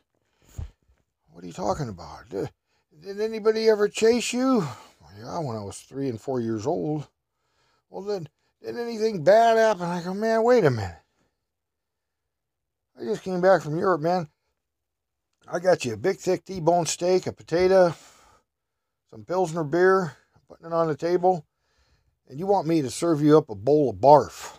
What 1.31 1.45
are 1.45 1.47
you 1.47 1.53
talking 1.53 1.91
about? 1.91 2.25
Did, 3.07 3.21
anybody 3.21 3.69
ever 3.69 3.87
chase 3.87 4.33
you? 4.33 4.67
Well, 5.01 5.13
yeah, 5.17 5.39
when 5.39 5.57
I 5.57 5.63
was 5.63 5.79
three 5.79 6.09
and 6.09 6.21
four 6.21 6.41
years 6.41 6.67
old. 6.67 7.07
Well, 7.89 8.03
then, 8.03 8.29
did 8.61 8.77
anything 8.77 9.23
bad 9.23 9.57
happen? 9.57 9.85
I 9.85 10.03
go, 10.03 10.13
Man, 10.13 10.43
wait 10.43 10.65
a 10.65 10.71
minute. 10.73 10.99
I 12.99 13.05
just 13.05 13.23
came 13.23 13.41
back 13.41 13.63
from 13.63 13.79
Europe, 13.79 14.01
man. 14.01 14.27
I 15.47 15.61
got 15.61 15.85
you 15.85 15.93
a 15.93 15.97
big, 15.97 16.17
thick 16.17 16.45
T-bone 16.45 16.87
steak, 16.87 17.29
a 17.29 17.33
potato, 17.33 17.95
some 19.09 19.25
Pilsner 19.25 19.63
beer, 19.63 20.17
putting 20.49 20.67
it 20.67 20.73
on 20.73 20.89
the 20.89 20.97
table, 20.97 21.47
and 22.29 22.41
you 22.41 22.47
want 22.47 22.67
me 22.67 22.83
to 22.83 22.91
serve 22.91 23.23
you 23.23 23.39
up 23.39 23.51
a 23.51 23.55
bowl 23.55 23.91
of 23.91 23.97
barf. 23.97 24.59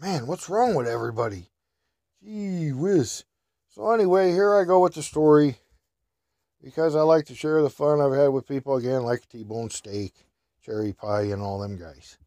Man, 0.00 0.26
what's 0.26 0.48
wrong 0.48 0.74
with 0.74 0.88
everybody? 0.88 1.50
Gee 2.24 2.72
whiz. 2.72 3.24
So 3.68 3.90
anyway, 3.90 4.30
here 4.30 4.54
I 4.54 4.64
go 4.64 4.80
with 4.80 4.94
the 4.94 5.02
story 5.02 5.58
because 6.62 6.94
I 6.94 7.02
like 7.02 7.26
to 7.26 7.34
share 7.34 7.60
the 7.62 7.70
fun 7.70 8.00
I've 8.00 8.12
had 8.12 8.28
with 8.28 8.46
people 8.46 8.76
again, 8.76 9.02
like 9.02 9.28
T-bone 9.28 9.70
steak, 9.70 10.14
cherry 10.64 10.92
pie, 10.92 11.22
and 11.22 11.42
all 11.42 11.58
them 11.58 11.76
guys. 11.76 12.18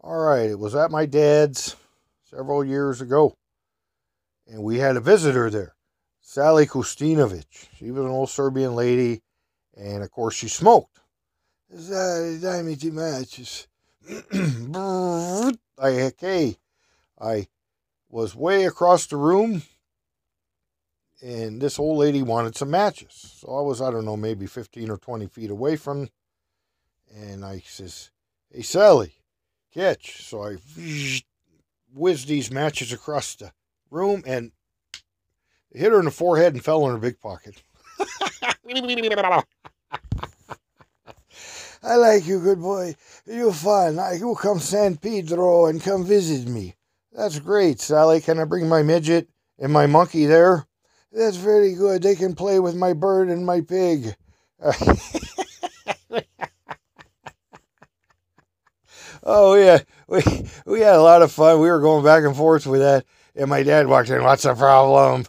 All 0.00 0.18
right, 0.18 0.50
it 0.50 0.58
was 0.58 0.74
at 0.74 0.90
my 0.90 1.06
dad's 1.06 1.76
several 2.24 2.64
years 2.64 3.00
ago, 3.00 3.34
and 4.46 4.62
we 4.62 4.78
had 4.78 4.96
a 4.96 5.00
visitor 5.00 5.50
there. 5.50 5.74
Sally 6.20 6.66
Kostinovic. 6.66 7.68
She 7.76 7.90
was 7.90 8.04
an 8.04 8.10
old 8.10 8.30
Serbian 8.30 8.74
lady, 8.74 9.22
and 9.76 10.02
of 10.02 10.10
course 10.10 10.34
she 10.34 10.48
smoked. 10.48 11.00
Daj 11.74 12.80
ti 12.80 12.90
matches. 12.90 13.66
I 15.78 16.02
okay. 16.02 16.56
I 17.20 17.48
was 18.08 18.34
way 18.34 18.64
across 18.64 19.06
the 19.06 19.16
room, 19.16 19.62
and 21.22 21.60
this 21.60 21.78
old 21.78 21.98
lady 21.98 22.22
wanted 22.22 22.56
some 22.56 22.70
matches. 22.70 23.36
So 23.40 23.56
I 23.56 23.60
was, 23.60 23.80
I 23.80 23.90
don't 23.90 24.04
know, 24.04 24.16
maybe 24.16 24.46
15 24.46 24.90
or 24.90 24.96
20 24.96 25.26
feet 25.26 25.50
away 25.50 25.76
from, 25.76 26.08
and 27.14 27.44
I 27.44 27.62
says, 27.66 28.10
"Hey 28.50 28.62
Sally, 28.62 29.14
catch!" 29.72 30.24
So 30.24 30.44
I 30.44 30.56
whizzed 31.92 32.28
these 32.28 32.50
matches 32.50 32.92
across 32.92 33.34
the 33.34 33.52
room 33.90 34.22
and 34.26 34.52
hit 35.72 35.92
her 35.92 35.98
in 35.98 36.06
the 36.06 36.10
forehead 36.10 36.54
and 36.54 36.64
fell 36.64 36.86
in 36.86 36.92
her 36.92 36.98
big 36.98 37.20
pocket. 37.20 37.62
I 41.82 41.96
like 41.96 42.26
you, 42.26 42.40
good 42.40 42.60
boy. 42.60 42.94
You're 43.26 43.52
fun. 43.52 43.98
I, 43.98 44.14
you 44.14 44.34
come 44.34 44.60
San 44.60 44.98
Pedro 44.98 45.66
and 45.66 45.82
come 45.82 46.04
visit 46.04 46.46
me. 46.46 46.74
That's 47.12 47.38
great, 47.38 47.80
Sally. 47.80 48.20
Can 48.20 48.38
I 48.38 48.44
bring 48.44 48.68
my 48.68 48.82
midget 48.82 49.28
and 49.58 49.72
my 49.72 49.86
monkey 49.86 50.26
there? 50.26 50.66
That's 51.12 51.36
very 51.36 51.74
good. 51.74 52.02
They 52.02 52.14
can 52.14 52.34
play 52.34 52.60
with 52.60 52.76
my 52.76 52.92
bird 52.92 53.28
and 53.28 53.44
my 53.44 53.62
pig. 53.62 54.14
oh 59.22 59.54
yeah, 59.54 59.80
we 60.06 60.22
we 60.66 60.80
had 60.80 60.96
a 60.96 61.02
lot 61.02 61.22
of 61.22 61.32
fun. 61.32 61.60
We 61.60 61.68
were 61.68 61.80
going 61.80 62.04
back 62.04 62.24
and 62.24 62.36
forth 62.36 62.66
with 62.66 62.80
that, 62.80 63.04
and 63.34 63.48
my 63.50 63.62
dad 63.62 63.88
walked 63.88 64.10
in. 64.10 64.22
What's 64.22 64.42
the 64.44 64.54
problem? 64.54 65.24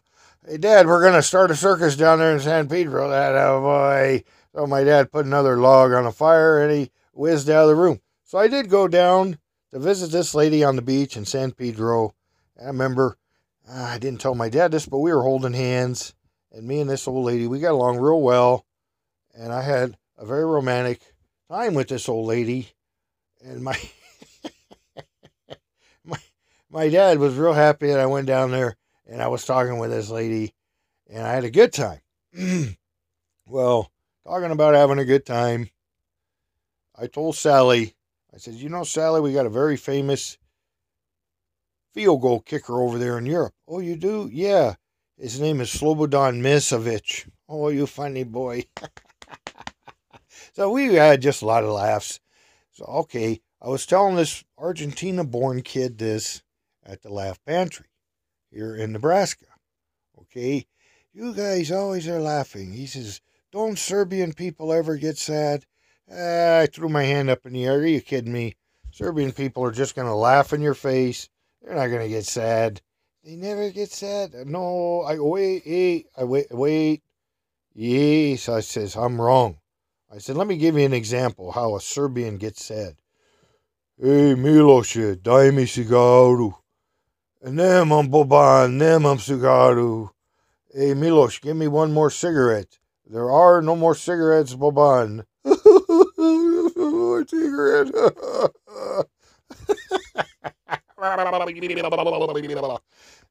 Hey, 0.48 0.58
Dad, 0.58 0.86
we're 0.86 1.04
gonna 1.04 1.22
start 1.22 1.50
a 1.50 1.56
circus 1.56 1.96
down 1.96 2.20
there 2.20 2.34
in 2.34 2.40
San 2.40 2.68
Pedro. 2.68 3.10
That 3.10 3.36
oh 3.36 3.62
boy. 3.62 4.24
So 4.54 4.68
my 4.68 4.84
dad 4.84 5.12
put 5.12 5.26
another 5.26 5.58
log 5.58 5.94
on 5.94 6.06
a 6.06 6.12
fire, 6.12 6.62
and 6.62 6.72
he 6.72 6.92
whizzed 7.14 7.50
out 7.50 7.64
of 7.64 7.70
the 7.70 7.76
room. 7.76 8.02
So 8.26 8.38
I 8.38 8.48
did 8.48 8.70
go 8.70 8.88
down 8.88 9.38
to 9.72 9.80
visit 9.80 10.12
this 10.12 10.36
lady 10.36 10.64
on 10.64 10.76
the 10.76 10.82
beach 10.82 11.16
in 11.16 11.26
San 11.26 11.52
Pedro. 11.52 12.14
I 12.62 12.66
remember 12.66 13.18
I 13.70 13.98
didn't 13.98 14.22
tell 14.22 14.36
my 14.36 14.50
dad 14.50 14.72
this, 14.72 14.86
but 14.86 15.00
we 15.00 15.14
were 15.14 15.24
holding 15.24 15.54
hands, 15.54 16.14
and 16.52 16.68
me 16.68 16.82
and 16.82 16.90
this 16.90 17.08
old 17.08 17.26
lady 17.26 17.48
we 17.48 17.60
got 17.60 17.72
along 17.72 17.98
real 17.98 18.22
well, 18.22 18.66
and 19.34 19.54
I 19.54 19.62
had 19.62 19.98
a 20.18 20.26
very 20.26 20.46
romantic 20.46 21.02
time 21.50 21.74
with 21.74 21.88
this 21.88 22.10
old 22.10 22.28
lady, 22.28 22.70
and 23.44 23.64
my 23.64 23.78
my 26.06 26.18
my 26.70 26.90
dad 26.90 27.20
was 27.20 27.36
real 27.36 27.54
happy 27.54 27.88
that 27.88 28.00
I 28.00 28.06
went 28.06 28.28
down 28.28 28.52
there 28.52 28.78
and 29.12 29.22
I 29.22 29.28
was 29.28 29.46
talking 29.46 29.78
with 29.78 29.92
this 29.92 30.10
lady, 30.10 30.54
and 31.10 31.28
I 31.28 31.34
had 31.34 31.44
a 31.44 31.52
good 31.52 31.74
time. 31.74 32.00
well, 33.46 33.92
talking 34.26 34.52
about 34.52 34.74
having 34.74 35.00
a 35.00 35.06
good 35.06 35.26
time, 35.26 35.70
I 36.96 37.08
told 37.08 37.36
Sally, 37.36 37.94
I 38.34 38.38
said, 38.38 38.54
you 38.54 38.70
know, 38.70 38.86
Sally, 38.86 39.20
we 39.20 39.34
got 39.34 39.46
a 39.46 39.50
very 39.50 39.76
famous 39.76 40.38
field 41.94 42.22
goal 42.22 42.40
kicker 42.40 42.82
over 42.82 42.98
there 42.98 43.18
in 43.18 43.26
Europe. 43.26 43.54
Oh, 43.68 43.80
you 43.80 43.96
do? 43.96 44.30
Yeah. 44.32 44.76
His 45.18 45.40
name 45.40 45.62
is 45.62 45.70
Slobodan 45.70 46.42
Misevic. 46.42 47.30
Oh, 47.48 47.70
you 47.70 47.86
funny 47.86 48.24
boy. 48.24 48.66
so 50.54 50.72
we 50.72 50.96
had 50.96 51.22
just 51.22 51.42
a 51.42 51.46
lot 51.46 51.64
of 51.64 51.70
laughs. 51.70 52.20
So, 52.72 52.86
okay, 52.86 53.42
I 53.62 53.68
was 53.68 53.86
telling 53.86 54.16
this 54.16 54.44
Argentina 54.58 55.24
born 55.24 55.62
kid 55.62 55.98
this 55.98 56.42
at 56.84 57.02
the 57.02 57.14
Laugh 57.14 57.40
Pantry 57.46 57.86
here 58.50 58.76
in 58.76 58.92
Nebraska. 58.92 59.46
Okay, 60.20 60.66
you 61.14 61.34
guys 61.34 61.72
always 61.72 62.08
are 62.08 62.22
laughing. 62.22 62.72
He 62.72 62.88
says, 62.88 63.22
Don't 63.52 63.78
Serbian 63.78 64.34
people 64.34 64.74
ever 64.74 64.98
get 64.98 65.18
sad? 65.18 65.66
Ah, 66.12 66.60
I 66.60 66.66
threw 66.68 66.90
my 66.90 67.04
hand 67.04 67.30
up 67.30 67.46
in 67.46 67.54
the 67.54 67.66
air. 67.66 67.80
Are 67.80 67.86
you 67.86 68.02
kidding 68.02 68.34
me? 68.34 68.56
Serbian 68.92 69.32
people 69.32 69.64
are 69.64 69.72
just 69.72 69.96
going 69.96 70.08
to 70.08 70.16
laugh 70.16 70.54
in 70.54 70.62
your 70.62 70.74
face. 70.74 71.30
They're 71.62 71.76
not 71.76 71.88
to 71.88 72.10
get 72.10 72.26
sad. 72.26 72.82
They 73.24 73.36
never 73.36 73.70
get 73.70 73.92
sad. 73.92 74.34
No, 74.48 75.02
I 75.02 75.20
wait, 75.20 75.64
wait, 75.66 76.08
I 76.18 76.24
wait, 76.24 76.48
wait. 76.52 77.04
Yes, 77.74 78.50
I 78.50 78.62
says, 78.62 78.96
I'm 78.96 79.22
wrong. 79.22 79.58
I 80.14 80.18
said, 80.18 80.36
let 80.36 80.48
me 80.48 80.58
give 80.58 80.76
you 80.78 80.86
an 80.86 80.94
example 80.94 81.52
how 81.52 81.76
a 81.76 81.82
Serbian 81.82 82.38
gets 82.38 82.66
sad. 82.66 82.96
Hey, 83.98 84.34
Miloše, 84.36 85.18
daj 85.18 85.54
mi 85.54 85.66
cigaru. 85.66 86.54
Nemam 87.46 88.10
Boban, 88.10 88.78
nemam 88.78 89.18
cigaru. 89.20 90.10
Hey, 90.74 90.94
Milos, 90.94 91.40
give 91.40 91.56
me 91.56 91.68
one 91.68 91.94
more 91.94 92.10
cigarette. 92.10 92.80
There 93.06 93.30
are 93.30 93.62
no 93.62 93.76
more 93.76 93.96
cigarettes, 93.96 94.56
Boban. 94.56 95.26
cigarette. 97.28 97.92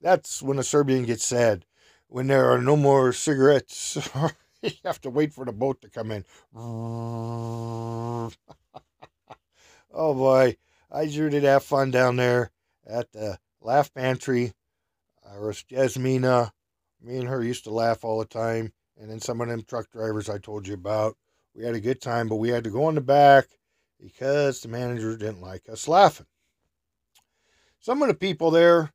That's 0.01 0.43
when 0.43 0.59
a 0.59 0.63
Serbian 0.63 1.05
gets 1.05 1.25
sad. 1.25 1.65
When 2.09 2.27
there 2.27 2.51
are 2.51 2.61
no 2.61 2.77
more 2.77 3.13
cigarettes, 3.13 3.97
you 4.63 4.73
have 4.85 5.01
to 5.03 5.11
wait 5.11 5.33
for 5.33 5.45
the 5.45 5.53
boat 5.53 5.81
to 5.83 5.89
come 5.89 6.11
in. 6.11 6.25
oh 6.55 8.31
boy, 9.93 10.57
I 10.91 11.09
sure 11.09 11.31
did 11.31 11.45
have 11.45 11.63
fun 11.63 11.91
down 11.91 12.17
there 12.17 12.51
at 12.87 13.13
the 13.13 13.39
Laugh 13.61 13.93
Pantry. 13.95 14.53
Iris 15.31 15.65
Jasmina. 15.71 16.51
Me 17.01 17.19
and 17.19 17.29
her 17.29 17.43
used 17.43 17.65
to 17.65 17.71
laugh 17.71 18.05
all 18.05 18.19
the 18.19 18.25
time. 18.25 18.73
And 19.01 19.11
then 19.11 19.21
some 19.21 19.41
of 19.41 19.49
them 19.49 19.63
truck 19.63 19.91
drivers 19.91 20.29
I 20.29 20.39
told 20.39 20.67
you 20.67 20.75
about. 20.75 21.17
We 21.55 21.65
had 21.65 21.75
a 21.75 21.81
good 21.81 22.01
time, 22.01 22.29
but 22.29 22.37
we 22.37 22.51
had 22.51 22.65
to 22.65 22.71
go 22.71 22.89
in 22.89 22.95
the 22.95 23.01
back 23.01 23.47
because 23.99 24.61
the 24.61 24.69
manager 24.69 25.17
didn't 25.17 25.41
like 25.41 25.69
us 25.69 25.89
laughing. 25.89 26.27
Some 27.83 28.03
of 28.03 28.09
the 28.09 28.15
people 28.15 28.51
there, 28.51 28.93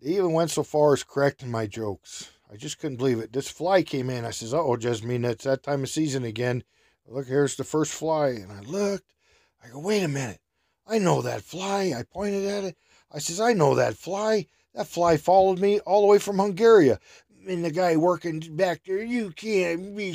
they 0.00 0.10
even 0.10 0.34
went 0.34 0.50
so 0.50 0.62
far 0.62 0.92
as 0.92 1.02
correcting 1.02 1.50
my 1.50 1.66
jokes. 1.66 2.30
I 2.52 2.56
just 2.56 2.78
couldn't 2.78 2.98
believe 2.98 3.18
it. 3.18 3.32
This 3.32 3.48
fly 3.48 3.82
came 3.82 4.10
in. 4.10 4.26
I 4.26 4.30
says, 4.30 4.52
oh, 4.52 4.76
Jasmine, 4.76 5.24
it's 5.24 5.44
that 5.44 5.62
time 5.62 5.82
of 5.82 5.88
season 5.88 6.22
again. 6.22 6.64
Look, 7.08 7.26
here's 7.26 7.56
the 7.56 7.64
first 7.64 7.92
fly. 7.92 8.28
And 8.28 8.52
I 8.52 8.60
looked. 8.60 9.14
I 9.64 9.68
go, 9.68 9.78
wait 9.78 10.02
a 10.02 10.08
minute. 10.08 10.40
I 10.86 10.98
know 10.98 11.22
that 11.22 11.40
fly. 11.40 11.94
I 11.96 12.02
pointed 12.02 12.44
at 12.44 12.64
it. 12.64 12.76
I 13.10 13.20
says, 13.20 13.40
I 13.40 13.54
know 13.54 13.74
that 13.74 13.94
fly. 13.94 14.48
That 14.74 14.86
fly 14.86 15.16
followed 15.16 15.58
me 15.58 15.80
all 15.80 16.02
the 16.02 16.06
way 16.06 16.18
from 16.18 16.38
Hungary. 16.38 16.92
And 17.46 17.64
the 17.64 17.70
guy 17.70 17.96
working 17.96 18.40
back 18.40 18.82
there, 18.86 19.02
you 19.02 19.30
can't 19.30 19.96
be, 19.96 20.12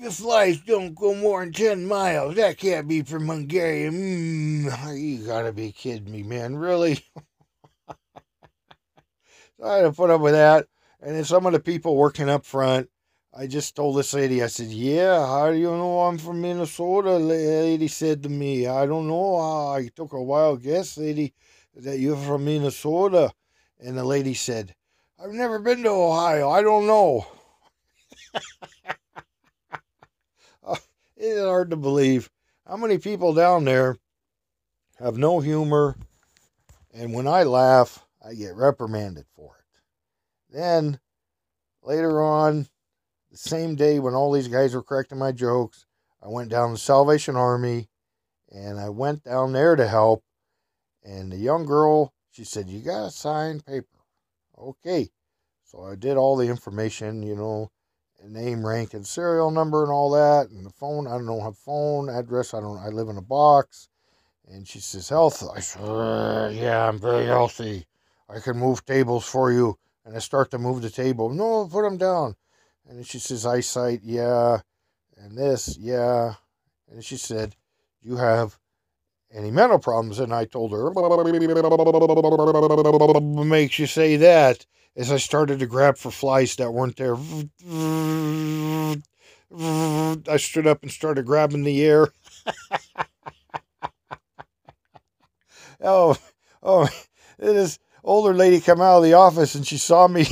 the 0.00 0.10
flies 0.10 0.60
don't 0.60 0.94
go 0.94 1.14
more 1.14 1.44
than 1.44 1.52
10 1.52 1.86
miles. 1.86 2.36
That 2.36 2.58
can't 2.58 2.86
be 2.86 3.02
from 3.02 3.26
Hungary. 3.26 3.90
Mm, 3.90 4.98
you 4.98 5.26
gotta 5.26 5.52
be 5.52 5.72
kidding 5.72 6.10
me, 6.10 6.22
man. 6.22 6.56
Really? 6.56 6.94
so 7.88 9.64
I 9.64 9.76
had 9.76 9.82
to 9.82 9.92
put 9.92 10.10
up 10.10 10.20
with 10.20 10.34
that. 10.34 10.66
And 11.00 11.16
then 11.16 11.24
some 11.24 11.46
of 11.46 11.52
the 11.52 11.60
people 11.60 11.96
working 11.96 12.28
up 12.28 12.44
front, 12.44 12.88
I 13.36 13.46
just 13.46 13.76
told 13.76 13.96
this 13.96 14.14
lady, 14.14 14.42
I 14.42 14.46
said, 14.46 14.68
Yeah, 14.68 15.26
how 15.26 15.50
do 15.50 15.58
you 15.58 15.70
know 15.70 16.00
I'm 16.00 16.18
from 16.18 16.40
Minnesota? 16.40 17.16
Lady 17.16 17.88
said 17.88 18.22
to 18.22 18.28
me, 18.28 18.66
I 18.66 18.86
don't 18.86 19.08
know. 19.08 19.36
I 19.36 19.90
took 19.94 20.12
a 20.12 20.22
wild 20.22 20.62
guess, 20.62 20.96
lady 20.96 21.34
that 21.76 21.98
you're 21.98 22.16
from 22.16 22.44
Minnesota? 22.44 23.32
And 23.78 23.96
the 23.96 24.04
lady 24.04 24.34
said, 24.34 24.74
I've 25.18 25.32
never 25.32 25.58
been 25.58 25.82
to 25.82 25.90
Ohio. 25.90 26.50
I 26.50 26.62
don't 26.62 26.86
know. 26.86 27.26
uh, 30.64 30.76
it's 31.16 31.40
hard 31.40 31.70
to 31.70 31.76
believe 31.76 32.30
how 32.66 32.76
many 32.76 32.98
people 32.98 33.32
down 33.32 33.64
there 33.64 33.96
have 34.98 35.16
no 35.16 35.40
humor. 35.40 35.96
And 36.92 37.12
when 37.12 37.26
I 37.26 37.42
laugh, 37.44 38.04
I 38.24 38.34
get 38.34 38.54
reprimanded 38.54 39.26
for 39.34 39.56
it. 39.58 40.54
Then 40.54 41.00
later 41.82 42.22
on, 42.22 42.66
the 43.30 43.38
same 43.38 43.74
day 43.74 43.98
when 43.98 44.14
all 44.14 44.32
these 44.32 44.48
guys 44.48 44.74
were 44.74 44.82
correcting 44.82 45.18
my 45.18 45.32
jokes, 45.32 45.86
I 46.22 46.28
went 46.28 46.50
down 46.50 46.72
to 46.72 46.78
Salvation 46.78 47.36
Army 47.36 47.88
and 48.50 48.78
I 48.78 48.88
went 48.88 49.24
down 49.24 49.52
there 49.52 49.76
to 49.76 49.86
help 49.86 50.22
and 51.06 51.30
the 51.30 51.36
young 51.36 51.66
girl, 51.66 52.12
she 52.32 52.42
said, 52.42 52.68
You 52.68 52.80
got 52.80 53.04
to 53.04 53.10
sign 53.10 53.60
paper. 53.60 53.86
Okay. 54.58 55.10
So 55.64 55.84
I 55.84 55.94
did 55.94 56.16
all 56.16 56.36
the 56.36 56.48
information, 56.48 57.22
you 57.22 57.34
know, 57.34 57.70
name, 58.24 58.66
rank, 58.66 58.94
and 58.94 59.06
serial 59.06 59.50
number 59.50 59.82
and 59.82 59.92
all 59.92 60.10
that. 60.10 60.50
And 60.50 60.64
the 60.64 60.70
phone, 60.70 61.06
I 61.06 61.18
don't 61.18 61.40
have 61.40 61.52
a 61.52 61.56
phone 61.56 62.08
address. 62.08 62.54
I 62.54 62.60
don't, 62.60 62.78
I 62.78 62.88
live 62.88 63.08
in 63.08 63.16
a 63.16 63.22
box. 63.22 63.88
And 64.48 64.66
she 64.66 64.80
says, 64.80 65.08
Health. 65.08 65.42
I 65.54 65.60
said, 65.60 65.82
uh, 65.82 66.50
Yeah, 66.52 66.88
I'm 66.88 66.98
very 66.98 67.26
healthy. 67.26 67.86
I 68.28 68.40
can 68.40 68.58
move 68.58 68.84
tables 68.84 69.24
for 69.24 69.52
you. 69.52 69.78
And 70.04 70.14
I 70.14 70.20
start 70.20 70.50
to 70.52 70.58
move 70.58 70.82
the 70.82 70.90
table. 70.90 71.30
No, 71.30 71.66
put 71.66 71.82
them 71.82 71.96
down. 71.96 72.36
And 72.88 73.04
she 73.06 73.18
says, 73.18 73.44
Eyesight, 73.44 74.00
yeah. 74.04 74.60
And 75.16 75.36
this, 75.36 75.76
yeah. 75.78 76.34
And 76.90 77.04
she 77.04 77.16
said, 77.16 77.56
You 78.02 78.16
have 78.16 78.58
any 79.36 79.50
mental 79.50 79.78
problems. 79.78 80.18
And 80.18 80.32
I 80.32 80.46
told 80.46 80.72
her, 80.72 80.90
makes 83.44 83.78
you 83.78 83.86
say 83.86 84.16
that 84.16 84.64
as 84.96 85.12
I 85.12 85.18
started 85.18 85.58
to 85.58 85.66
grab 85.66 85.98
for 85.98 86.10
flies 86.10 86.56
that 86.56 86.72
weren't 86.72 86.96
there. 86.96 87.16
I 90.28 90.38
stood 90.38 90.66
up 90.66 90.82
and 90.82 90.90
started 90.90 91.26
grabbing 91.26 91.64
the 91.64 91.84
air. 91.84 92.08
oh, 95.80 96.16
oh, 96.62 96.88
this 97.38 97.78
older 98.02 98.32
lady 98.34 98.60
come 98.60 98.80
out 98.80 98.96
of 98.98 99.04
the 99.04 99.12
office 99.12 99.54
and 99.54 99.66
she 99.66 99.76
saw 99.76 100.08
me. 100.08 100.24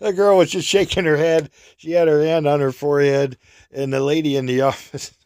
the 0.00 0.12
girl 0.12 0.38
was 0.38 0.50
just 0.50 0.66
shaking 0.66 1.04
her 1.04 1.16
head. 1.16 1.50
She 1.76 1.92
had 1.92 2.08
her 2.08 2.24
hand 2.24 2.48
on 2.48 2.58
her 2.60 2.72
forehead, 2.72 3.38
and 3.70 3.92
the 3.92 4.00
lady 4.00 4.36
in 4.36 4.46
the 4.46 4.62
office 4.62 5.16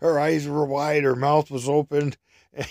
her 0.00 0.18
eyes 0.18 0.46
were 0.46 0.64
wide, 0.64 1.04
her 1.04 1.16
mouth 1.16 1.50
was 1.50 1.68
open. 1.68 2.14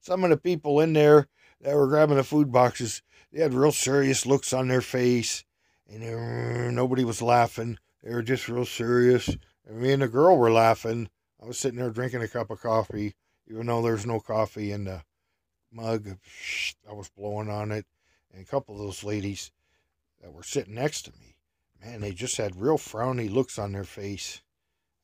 Some 0.00 0.24
of 0.24 0.30
the 0.30 0.36
people 0.36 0.80
in 0.80 0.92
there 0.92 1.28
that 1.60 1.74
were 1.74 1.86
grabbing 1.86 2.16
the 2.16 2.24
food 2.24 2.50
boxes, 2.50 3.02
they 3.32 3.42
had 3.42 3.54
real 3.54 3.72
serious 3.72 4.24
looks 4.24 4.52
on 4.52 4.68
their 4.68 4.80
face, 4.80 5.44
and 5.88 6.02
uh, 6.02 6.70
nobody 6.70 7.04
was 7.04 7.20
laughing. 7.20 7.78
They 8.02 8.14
were 8.14 8.22
just 8.22 8.48
real 8.48 8.64
serious. 8.64 9.28
And 9.66 9.80
me 9.80 9.92
and 9.92 10.02
the 10.02 10.08
girl 10.08 10.38
were 10.38 10.50
laughing. 10.50 11.10
I 11.42 11.46
was 11.46 11.58
sitting 11.58 11.78
there 11.78 11.90
drinking 11.90 12.22
a 12.22 12.28
cup 12.28 12.50
of 12.50 12.60
coffee, 12.60 13.14
even 13.48 13.66
though 13.66 13.82
there's 13.82 14.06
no 14.06 14.20
coffee 14.20 14.72
in 14.72 14.84
the 14.84 15.02
mug. 15.70 16.16
I 16.88 16.92
was 16.92 17.10
blowing 17.10 17.50
on 17.50 17.72
it. 17.72 17.86
And 18.32 18.42
a 18.42 18.48
couple 18.48 18.74
of 18.74 18.80
those 18.80 19.04
ladies 19.04 19.50
that 20.22 20.32
were 20.32 20.42
sitting 20.42 20.74
next 20.74 21.02
to 21.02 21.12
me, 21.12 21.36
man, 21.82 22.00
they 22.00 22.12
just 22.12 22.36
had 22.36 22.60
real 22.60 22.78
frowny 22.78 23.30
looks 23.30 23.58
on 23.58 23.72
their 23.72 23.84
face. 23.84 24.42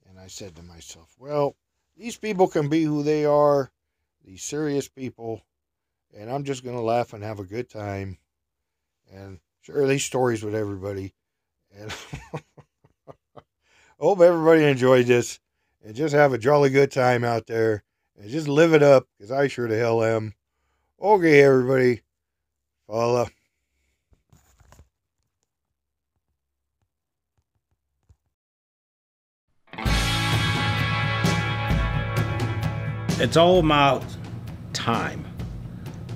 And 0.08 0.18
I 0.18 0.26
said 0.26 0.56
to 0.56 0.62
myself, 0.62 1.14
well, 1.18 1.56
these 1.96 2.16
people 2.16 2.48
can 2.48 2.68
be 2.68 2.82
who 2.84 3.02
they 3.02 3.24
are, 3.24 3.70
these 4.24 4.42
serious 4.42 4.88
people, 4.88 5.42
and 6.16 6.30
I'm 6.30 6.44
just 6.44 6.64
going 6.64 6.76
to 6.76 6.82
laugh 6.82 7.12
and 7.12 7.22
have 7.22 7.40
a 7.40 7.44
good 7.44 7.68
time 7.68 8.18
and 9.12 9.38
share 9.62 9.86
these 9.86 10.04
stories 10.04 10.42
with 10.42 10.54
everybody. 10.54 11.14
And 11.76 11.92
hope 13.98 14.20
everybody 14.20 14.64
enjoyed 14.64 15.06
this 15.06 15.40
and 15.84 15.94
just 15.94 16.14
have 16.14 16.32
a 16.32 16.38
jolly 16.38 16.70
good 16.70 16.90
time 16.90 17.24
out 17.24 17.46
there 17.46 17.82
and 18.18 18.30
just 18.30 18.48
live 18.48 18.74
it 18.74 18.82
up 18.82 19.06
because 19.16 19.30
I 19.30 19.48
sure 19.48 19.68
the 19.68 19.76
hell 19.76 20.02
am. 20.02 20.34
Okay, 21.00 21.42
everybody. 21.42 22.02
Follow. 22.86 23.28
It's 33.24 33.38
all 33.38 33.58
about 33.58 34.04
time, 34.74 35.24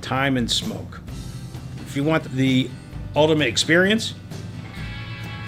time 0.03 0.37
and 0.37 0.49
smoke. 0.51 1.01
If 1.87 1.97
you 1.97 2.05
want 2.05 2.23
the 2.25 2.69
ultimate 3.17 3.49
experience, 3.49 4.13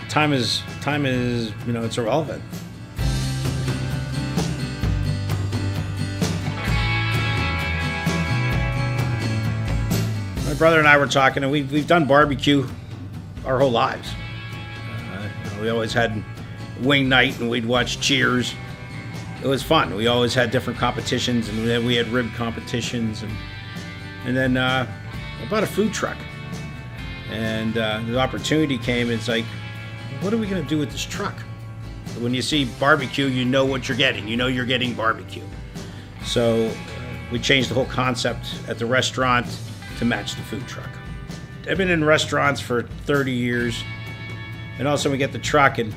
time 0.09 0.33
is 0.33 0.63
time 0.81 1.05
is 1.05 1.53
you 1.67 1.75
know 1.75 1.85
it's 1.85 1.99
irrelevant. 1.99 2.43
My 10.47 10.55
brother 10.57 10.79
and 10.79 10.89
I 10.89 10.97
were 10.97 11.07
talking, 11.07 11.43
and 11.43 11.53
we've, 11.53 11.71
we've 11.71 11.87
done 11.87 12.07
barbecue 12.07 12.67
our 13.45 13.59
whole 13.59 13.71
lives. 13.71 14.09
Uh, 15.13 15.29
you 15.45 15.51
know, 15.51 15.63
we 15.63 15.69
always 15.69 15.93
had 15.93 16.25
wing 16.81 17.11
night, 17.11 17.39
and 17.39 17.51
we'd 17.51 17.67
watch 17.67 18.01
Cheers 18.01 18.55
it 19.43 19.47
was 19.47 19.63
fun. 19.63 19.95
We 19.95 20.07
always 20.07 20.35
had 20.35 20.51
different 20.51 20.79
competitions, 20.79 21.49
and 21.49 21.67
then 21.67 21.85
we 21.85 21.95
had 21.95 22.09
rib 22.09 22.33
competitions, 22.35 23.23
and 23.23 23.33
and 24.25 24.37
then 24.37 24.57
uh, 24.57 24.87
I 25.41 25.49
bought 25.49 25.63
a 25.63 25.67
food 25.67 25.93
truck, 25.93 26.19
and 27.31 27.77
uh, 27.79 28.03
the 28.07 28.19
opportunity 28.19 28.77
came. 28.77 29.11
It's 29.11 29.29
like, 29.29 29.47
what 30.21 30.35
are 30.35 30.39
we 30.39 30.47
gonna 30.47 30.63
do 30.63 30.79
with 30.79 30.91
this 30.91 31.05
truck? 31.05 31.35
When 32.19 32.35
you 32.35 32.43
see 32.43 32.67
barbecue, 32.79 33.27
you 33.27 33.45
know 33.45 33.65
what 33.65 33.89
you're 33.89 33.97
getting. 33.97 34.29
You 34.29 34.37
know 34.37 34.47
you're 34.47 34.67
getting 34.67 34.95
barbecue. 34.95 35.45
So 36.25 36.71
we 37.33 37.39
changed 37.39 37.71
the 37.71 37.75
whole 37.75 37.87
concept 37.87 38.55
at 38.69 38.79
the 38.79 38.87
restaurant 38.87 39.47
to 39.99 40.05
match 40.05 40.35
the 40.35 40.43
food 40.43 40.67
truck. 40.67 40.91
I've 41.69 41.79
been 41.79 41.91
in 41.91 42.05
restaurants 42.05 42.61
for 42.61 42.83
30 42.83 43.33
years, 43.33 43.83
and 44.79 44.87
also 44.87 45.11
we 45.11 45.17
get 45.17 45.33
the 45.33 45.39
truck. 45.39 45.79
And 45.79 45.95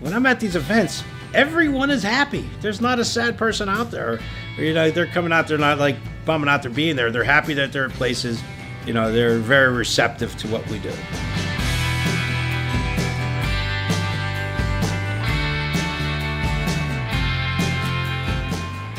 when 0.00 0.12
I'm 0.12 0.26
at 0.26 0.38
these 0.38 0.54
events, 0.54 1.02
everyone 1.34 1.90
is 1.90 2.02
happy. 2.02 2.48
There's 2.60 2.80
not 2.80 2.98
a 2.98 3.04
sad 3.04 3.38
person 3.38 3.68
out 3.68 3.90
there. 3.90 4.20
You 4.56 4.74
know, 4.74 4.90
they're 4.90 5.06
coming 5.06 5.32
out. 5.32 5.48
They're 5.48 5.58
not 5.58 5.78
like 5.78 5.96
bumming 6.24 6.48
out. 6.48 6.62
They're 6.62 6.70
being 6.70 6.96
there. 6.96 7.10
They're 7.10 7.24
happy 7.24 7.54
that 7.54 7.72
they're 7.72 7.86
at 7.86 7.92
places. 7.92 8.42
You 8.86 8.92
know, 8.92 9.12
they're 9.12 9.38
very 9.38 9.72
receptive 9.72 10.36
to 10.38 10.48
what 10.48 10.66
we 10.68 10.78
do. 10.78 10.90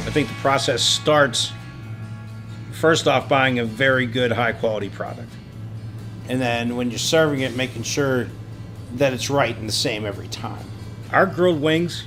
I 0.06 0.15
think 0.15 0.28
the 0.28 0.36
process 0.36 0.84
starts 0.84 1.52
first 2.72 3.08
off 3.08 3.28
buying 3.28 3.60
a 3.60 3.65
very 3.65 4.06
good 4.06 4.32
high 4.32 4.52
quality 4.52 4.89
product. 4.89 5.32
And 6.30 6.39
then 6.39 6.76
when 6.76 6.91
you're 6.91 7.00
serving 7.00 7.41
it, 7.41 7.56
making 7.56 7.84
sure 7.84 8.28
that 8.93 9.12
it's 9.12 9.30
right 9.30 9.56
and 9.58 9.67
the 9.67 9.74
same 9.74 10.06
every 10.06 10.28
time. 10.28 10.65
Our 11.12 11.26
grilled 11.26 11.62
wings, 11.62 12.06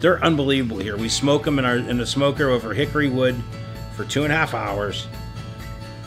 they're 0.00 0.22
unbelievable 0.22 0.78
here. 0.78 0.96
We 0.96 1.08
smoke 1.08 1.44
them 1.44 1.58
in 1.58 1.64
our 1.64 1.76
in 1.76 2.00
a 2.00 2.06
smoker 2.06 2.50
over 2.50 2.74
hickory 2.74 3.08
wood 3.08 3.36
for 3.94 4.04
two 4.04 4.24
and 4.24 4.32
a 4.32 4.36
half 4.36 4.54
hours. 4.54 5.06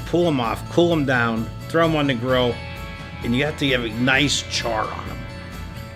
Pull 0.05 0.25
them 0.25 0.39
off, 0.39 0.67
cool 0.71 0.89
them 0.89 1.05
down, 1.05 1.49
throw 1.67 1.87
them 1.87 1.95
on 1.95 2.07
the 2.07 2.13
grill, 2.13 2.55
and 3.23 3.35
you 3.35 3.45
have 3.45 3.57
to 3.59 3.67
have 3.69 3.83
a 3.83 3.89
nice 3.89 4.43
char 4.49 4.85
on 4.85 5.07
them. 5.07 5.17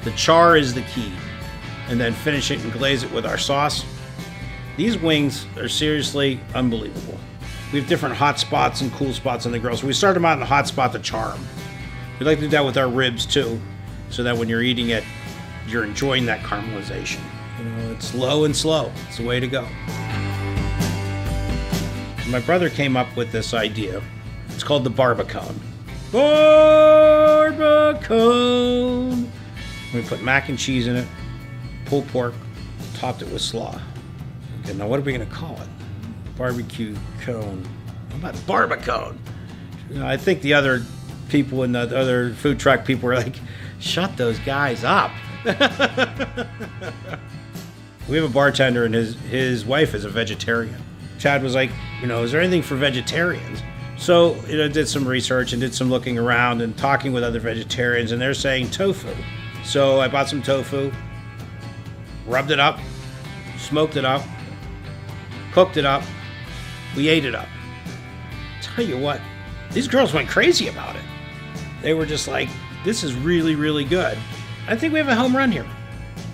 The 0.03 0.11
char 0.11 0.57
is 0.57 0.73
the 0.73 0.81
key, 0.81 1.11
and 1.87 1.99
then 1.99 2.13
finish 2.13 2.51
it 2.51 2.63
and 2.63 2.71
glaze 2.73 3.03
it 3.03 3.11
with 3.11 3.25
our 3.25 3.37
sauce. 3.37 3.85
These 4.77 4.97
wings 4.97 5.45
are 5.57 5.67
seriously 5.69 6.39
unbelievable. 6.55 7.19
We 7.71 7.79
have 7.79 7.87
different 7.87 8.15
hot 8.15 8.39
spots 8.39 8.81
and 8.81 8.91
cool 8.93 9.13
spots 9.13 9.45
on 9.45 9.51
the 9.51 9.59
grill. 9.59 9.77
So 9.77 9.87
we 9.87 9.93
start 9.93 10.13
them 10.13 10.25
out 10.25 10.33
in 10.33 10.39
the 10.39 10.45
hot 10.45 10.67
spot 10.67 10.93
to 10.93 10.99
char 10.99 11.31
them. 11.31 11.47
We 12.19 12.25
like 12.25 12.37
to 12.37 12.45
do 12.45 12.49
that 12.49 12.65
with 12.65 12.77
our 12.77 12.87
ribs 12.87 13.25
too, 13.25 13.59
so 14.09 14.23
that 14.23 14.37
when 14.37 14.49
you're 14.49 14.61
eating 14.61 14.89
it, 14.89 15.03
you're 15.67 15.83
enjoying 15.83 16.25
that 16.27 16.41
caramelization. 16.41 17.21
You 17.59 17.65
know, 17.65 17.91
it's 17.91 18.13
low 18.15 18.45
and 18.45 18.55
slow. 18.55 18.91
It's 19.07 19.17
the 19.17 19.25
way 19.25 19.39
to 19.39 19.47
go. 19.47 19.67
My 22.29 22.39
brother 22.39 22.69
came 22.69 22.97
up 22.97 23.15
with 23.15 23.31
this 23.31 23.53
idea. 23.53 24.01
It's 24.49 24.63
called 24.63 24.83
the 24.83 24.89
barbacone. 24.89 25.55
Barbacone. 26.11 27.53
We 29.93 30.01
put 30.01 30.23
mac 30.23 30.49
and 30.49 30.57
cheese 30.57 30.87
in 30.87 30.95
it, 30.95 31.07
pulled 31.85 32.07
pork, 32.07 32.33
topped 32.95 33.21
it 33.21 33.29
with 33.29 33.41
slaw. 33.41 33.79
Okay, 34.61 34.73
now 34.73 34.87
what 34.87 34.99
are 34.99 35.03
we 35.03 35.11
gonna 35.11 35.25
call 35.27 35.59
it? 35.61 35.67
Barbecue 36.37 36.95
cone. 37.21 37.67
How 38.09 38.15
about 38.15 38.33
barbacone? 38.47 39.17
You 39.89 39.99
know, 39.99 40.07
I 40.07 40.17
think 40.17 40.41
the 40.41 40.55
other 40.55 40.81
people 41.29 41.63
in 41.63 41.73
the 41.73 41.81
other 41.81 42.33
food 42.33 42.59
truck 42.59 42.85
people 42.85 43.07
were 43.09 43.15
like, 43.15 43.35
"Shut 43.79 44.17
those 44.17 44.39
guys 44.39 44.83
up." 44.83 45.11
we 48.07 48.17
have 48.17 48.29
a 48.29 48.33
bartender 48.33 48.85
and 48.85 48.93
his 48.93 49.15
his 49.21 49.65
wife 49.65 49.93
is 49.93 50.05
a 50.05 50.09
vegetarian. 50.09 50.75
Chad 51.19 51.41
was 51.41 51.55
like, 51.55 51.71
you 52.01 52.07
know, 52.07 52.23
is 52.23 52.31
there 52.31 52.41
anything 52.41 52.61
for 52.61 52.75
vegetarians? 52.75 53.61
So 53.97 54.35
you 54.47 54.57
know, 54.57 54.67
did 54.67 54.87
some 54.87 55.07
research 55.07 55.53
and 55.53 55.61
did 55.61 55.73
some 55.73 55.89
looking 55.89 56.17
around 56.17 56.61
and 56.61 56.77
talking 56.77 57.13
with 57.13 57.23
other 57.23 57.39
vegetarians, 57.39 58.11
and 58.11 58.21
they're 58.21 58.33
saying 58.33 58.71
tofu. 58.71 59.13
So 59.63 60.01
I 60.01 60.07
bought 60.09 60.27
some 60.27 60.41
tofu, 60.41 60.91
rubbed 62.27 62.51
it 62.51 62.59
up, 62.59 62.79
smoked 63.57 63.95
it 63.95 64.03
up, 64.03 64.21
cooked 65.53 65.77
it 65.77 65.85
up, 65.85 66.03
we 66.97 67.07
ate 67.07 67.23
it 67.23 67.35
up. 67.35 67.47
Tell 68.61 68.83
you 68.83 68.97
what, 68.97 69.21
these 69.71 69.87
girls 69.87 70.13
went 70.13 70.27
crazy 70.27 70.67
about 70.67 70.95
it. 70.95 71.03
They 71.81 71.93
were 71.93 72.05
just 72.05 72.27
like, 72.27 72.49
this 72.83 73.03
is 73.03 73.15
really, 73.15 73.55
really 73.55 73.85
good. 73.85 74.17
I 74.67 74.75
think 74.75 74.93
we 74.93 74.99
have 74.99 75.07
a 75.09 75.15
home 75.15 75.35
run 75.35 75.51
here. 75.51 75.65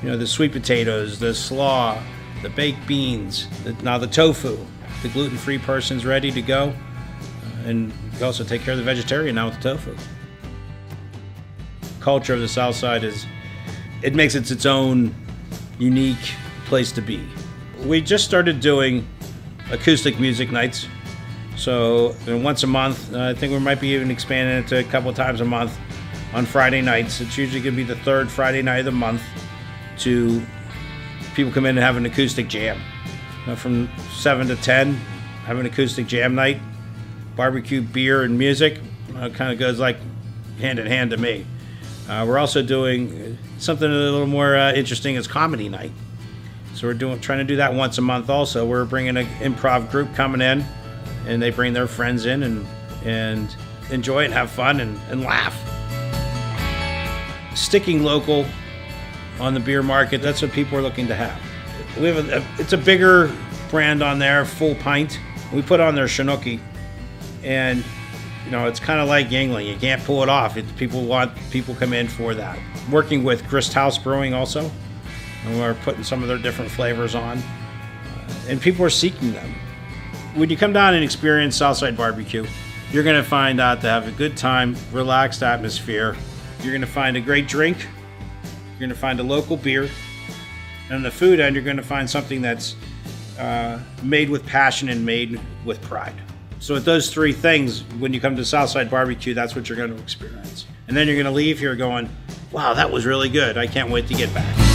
You 0.02 0.10
know, 0.10 0.18
the 0.18 0.28
sweet 0.28 0.54
potatoes, 0.54 1.20
the 1.20 1.34
slaw, 1.34 2.02
the 2.42 2.50
baked 2.50 2.88
beans, 2.88 3.48
the, 3.64 3.74
now 3.84 3.98
the 3.98 4.08
tofu. 4.08 4.58
The 5.02 5.10
gluten 5.10 5.38
free 5.38 5.58
person's 5.58 6.06
ready 6.06 6.32
to 6.32 6.42
go. 6.42 6.74
Uh, 6.74 7.68
and 7.68 7.94
you 8.18 8.26
also 8.26 8.44
take 8.44 8.62
care 8.62 8.74
of 8.74 8.78
the 8.78 8.84
vegetarian 8.84 9.36
now 9.36 9.46
with 9.46 9.62
the 9.62 9.72
tofu. 9.72 9.96
Culture 12.00 12.34
of 12.34 12.40
the 12.40 12.48
South 12.48 12.76
Side 12.76 13.04
is, 13.04 13.26
it 14.02 14.16
makes 14.16 14.36
it 14.36 14.50
its 14.50 14.66
own 14.66 15.14
unique 15.78 16.34
place 16.66 16.92
to 16.94 17.02
be. 17.02 17.26
We 17.86 18.02
just 18.02 18.26
started 18.26 18.60
doing 18.60 19.08
acoustic 19.72 20.20
music 20.20 20.52
nights. 20.52 20.88
So 21.56 22.16
once 22.28 22.64
a 22.64 22.68
month, 22.68 23.14
uh, 23.14 23.24
I 23.24 23.34
think 23.34 23.52
we 23.52 23.60
might 23.60 23.82
be 23.82 23.90
even 23.90 24.12
expanding 24.12 24.64
it 24.64 24.68
to 24.70 24.80
a 24.80 24.84
couple 24.84 25.14
times 25.14 25.42
a 25.42 25.46
month 25.46 25.78
on 26.34 26.46
Friday 26.46 26.82
nights. 26.82 27.20
It's 27.20 27.38
usually 27.38 27.62
going 27.62 27.76
to 27.76 27.78
be 27.78 27.84
the 27.84 28.00
third 28.02 28.32
Friday 28.32 28.62
night 28.62 28.80
of 28.80 28.86
the 28.86 28.92
month 28.92 29.22
to 30.00 30.42
people 31.34 31.52
come 31.52 31.66
in 31.66 31.78
and 31.78 31.84
have 31.84 31.98
an 31.98 32.06
acoustic 32.06 32.48
jam. 32.48 32.80
From 33.56 33.90
7 34.12 34.48
to 34.48 34.56
10, 34.56 34.94
have 35.46 35.58
an 35.58 35.66
acoustic 35.66 36.06
jam 36.06 36.36
night. 36.36 36.60
Barbecue, 37.36 37.82
beer, 37.82 38.24
and 38.24 38.38
music 38.38 38.80
uh, 39.16 39.30
kind 39.30 39.52
of 39.52 39.58
goes 39.58 39.80
like 39.80 39.98
hand 40.60 40.78
in 40.78 40.86
hand 40.86 41.12
to 41.12 41.18
me. 41.18 41.46
Uh, 42.08 42.26
we're 42.28 42.38
also 42.38 42.62
doing 42.62 43.38
something 43.58 43.90
a 43.90 43.94
little 43.94 44.28
more 44.28 44.56
uh, 44.56 44.74
interesting 44.74 45.16
as 45.16 45.28
comedy 45.28 45.70
night. 45.70 45.92
So 46.74 46.88
we're 46.88 46.94
doing 46.94 47.20
trying 47.20 47.40
to 47.40 47.44
do 47.44 47.56
that 47.58 47.74
once 47.74 47.98
a 47.98 48.02
month. 48.02 48.30
Also, 48.30 48.66
we're 48.66 48.86
bringing 48.86 49.18
an 49.18 49.26
improv 49.40 49.90
group 49.92 50.14
coming 50.16 50.42
in, 50.42 50.64
and 51.28 51.42
they 51.42 51.50
bring 51.50 51.74
their 51.74 51.88
friends 51.88 52.26
in 52.26 52.44
and 52.44 52.66
and 53.04 53.56
enjoy 53.92 54.26
and 54.26 54.34
have 54.34 54.52
fun 54.52 54.80
and, 54.80 55.00
and 55.10 55.22
laugh. 55.22 55.56
Sticking 57.56 58.04
local 58.04 58.46
on 59.40 59.54
the 59.54 59.60
beer 59.60 59.84
market, 59.84 60.22
that's 60.22 60.42
what 60.42 60.52
people 60.52 60.78
are 60.78 60.82
looking 60.82 61.08
to 61.08 61.16
have. 61.16 61.40
We 62.00 62.08
have 62.08 62.30
a, 62.30 62.38
a 62.38 62.62
it's 62.62 62.74
a 62.74 62.78
bigger 62.78 63.36
brand 63.70 64.04
on 64.04 64.20
there, 64.20 64.46
full 64.46 64.76
pint. 64.76 65.20
We 65.54 65.62
put 65.62 65.80
on 65.80 65.96
their 65.96 66.08
Chinook, 66.08 66.46
and 67.44 67.84
you 68.46 68.52
know, 68.52 68.68
it's 68.68 68.80
kind 68.80 69.00
of 69.00 69.08
like 69.08 69.30
Yuengling. 69.30 69.72
You 69.72 69.78
can't 69.78 70.04
pull 70.04 70.24
it 70.24 70.30
off. 70.30 70.58
It, 70.58 70.66
people 70.76 71.06
want 71.06 71.32
people 71.52 71.76
come 71.76 71.94
in 71.94 72.08
for 72.08 72.34
that. 72.36 72.60
Working 72.92 73.24
with 73.24 73.48
Grist 73.48 73.74
House 73.74 73.98
Brewing 73.98 74.34
also, 74.34 74.72
and 75.46 75.60
we're 75.60 75.76
putting 75.76 76.04
some 76.04 76.22
of 76.22 76.28
their 76.28 76.38
different 76.38 76.72
flavors 76.72 77.16
on, 77.16 77.38
uh, 77.38 78.34
and 78.48 78.62
people 78.62 78.86
are 78.86 78.90
seeking 78.90 79.34
them. 79.34 79.54
When 80.36 80.50
you 80.50 80.58
come 80.58 80.74
down 80.74 80.94
and 80.94 81.04
experience 81.04 81.56
Southside 81.56 81.98
Barbecue, 81.98 82.46
you're 82.92 83.04
going 83.04 83.22
to 83.22 83.28
find 83.28 83.60
out 83.60 83.82
to 83.82 83.88
have 83.88 84.08
a 84.08 84.12
good 84.12 84.38
time, 84.38 84.76
relaxed 84.92 85.44
atmosphere. 85.44 86.16
You're 86.62 86.72
going 86.72 86.82
to 86.82 86.88
find 86.88 87.18
a 87.18 87.22
great 87.22 87.48
drink. 87.48 87.88
You're 88.80 88.88
going 88.88 88.96
to 88.96 89.02
find 89.02 89.20
a 89.20 89.24
local 89.24 89.58
beer, 89.58 89.90
and 90.86 90.96
on 90.96 91.04
the 91.04 91.12
food 91.12 91.42
end, 91.42 91.54
you're 91.54 91.66
going 91.66 91.76
to 91.76 91.84
find 91.84 92.10
something 92.10 92.42
that's 92.42 92.78
uh, 93.38 93.78
made 94.04 94.30
with 94.30 94.46
passion 94.46 94.88
and 94.88 95.06
made 95.06 95.38
with 95.66 95.82
pride. 95.82 96.16
So 96.62 96.76
with 96.76 96.86
those 96.86 97.14
three 97.14 97.34
things, 97.34 97.82
when 98.00 98.14
you 98.14 98.22
come 98.22 98.38
to 98.38 98.46
Southside 98.46 98.90
Barbecue, 98.90 99.34
that's 99.34 99.54
what 99.54 99.68
you're 99.68 99.78
going 99.78 99.94
to 99.94 100.02
experience. 100.02 100.66
And 100.88 100.96
then 100.96 101.08
you're 101.08 101.18
going 101.18 101.26
to 101.26 101.32
leave 101.32 101.60
here 101.60 101.76
going, 101.76 102.08
wow, 102.54 102.74
that 102.74 102.90
was 102.90 103.06
really 103.06 103.28
good. 103.28 103.58
I 103.58 103.68
can't 103.68 103.90
wait 103.90 104.08
to 104.08 104.14
get 104.14 104.34
back. 104.34 104.69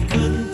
Couldn't 0.00 0.47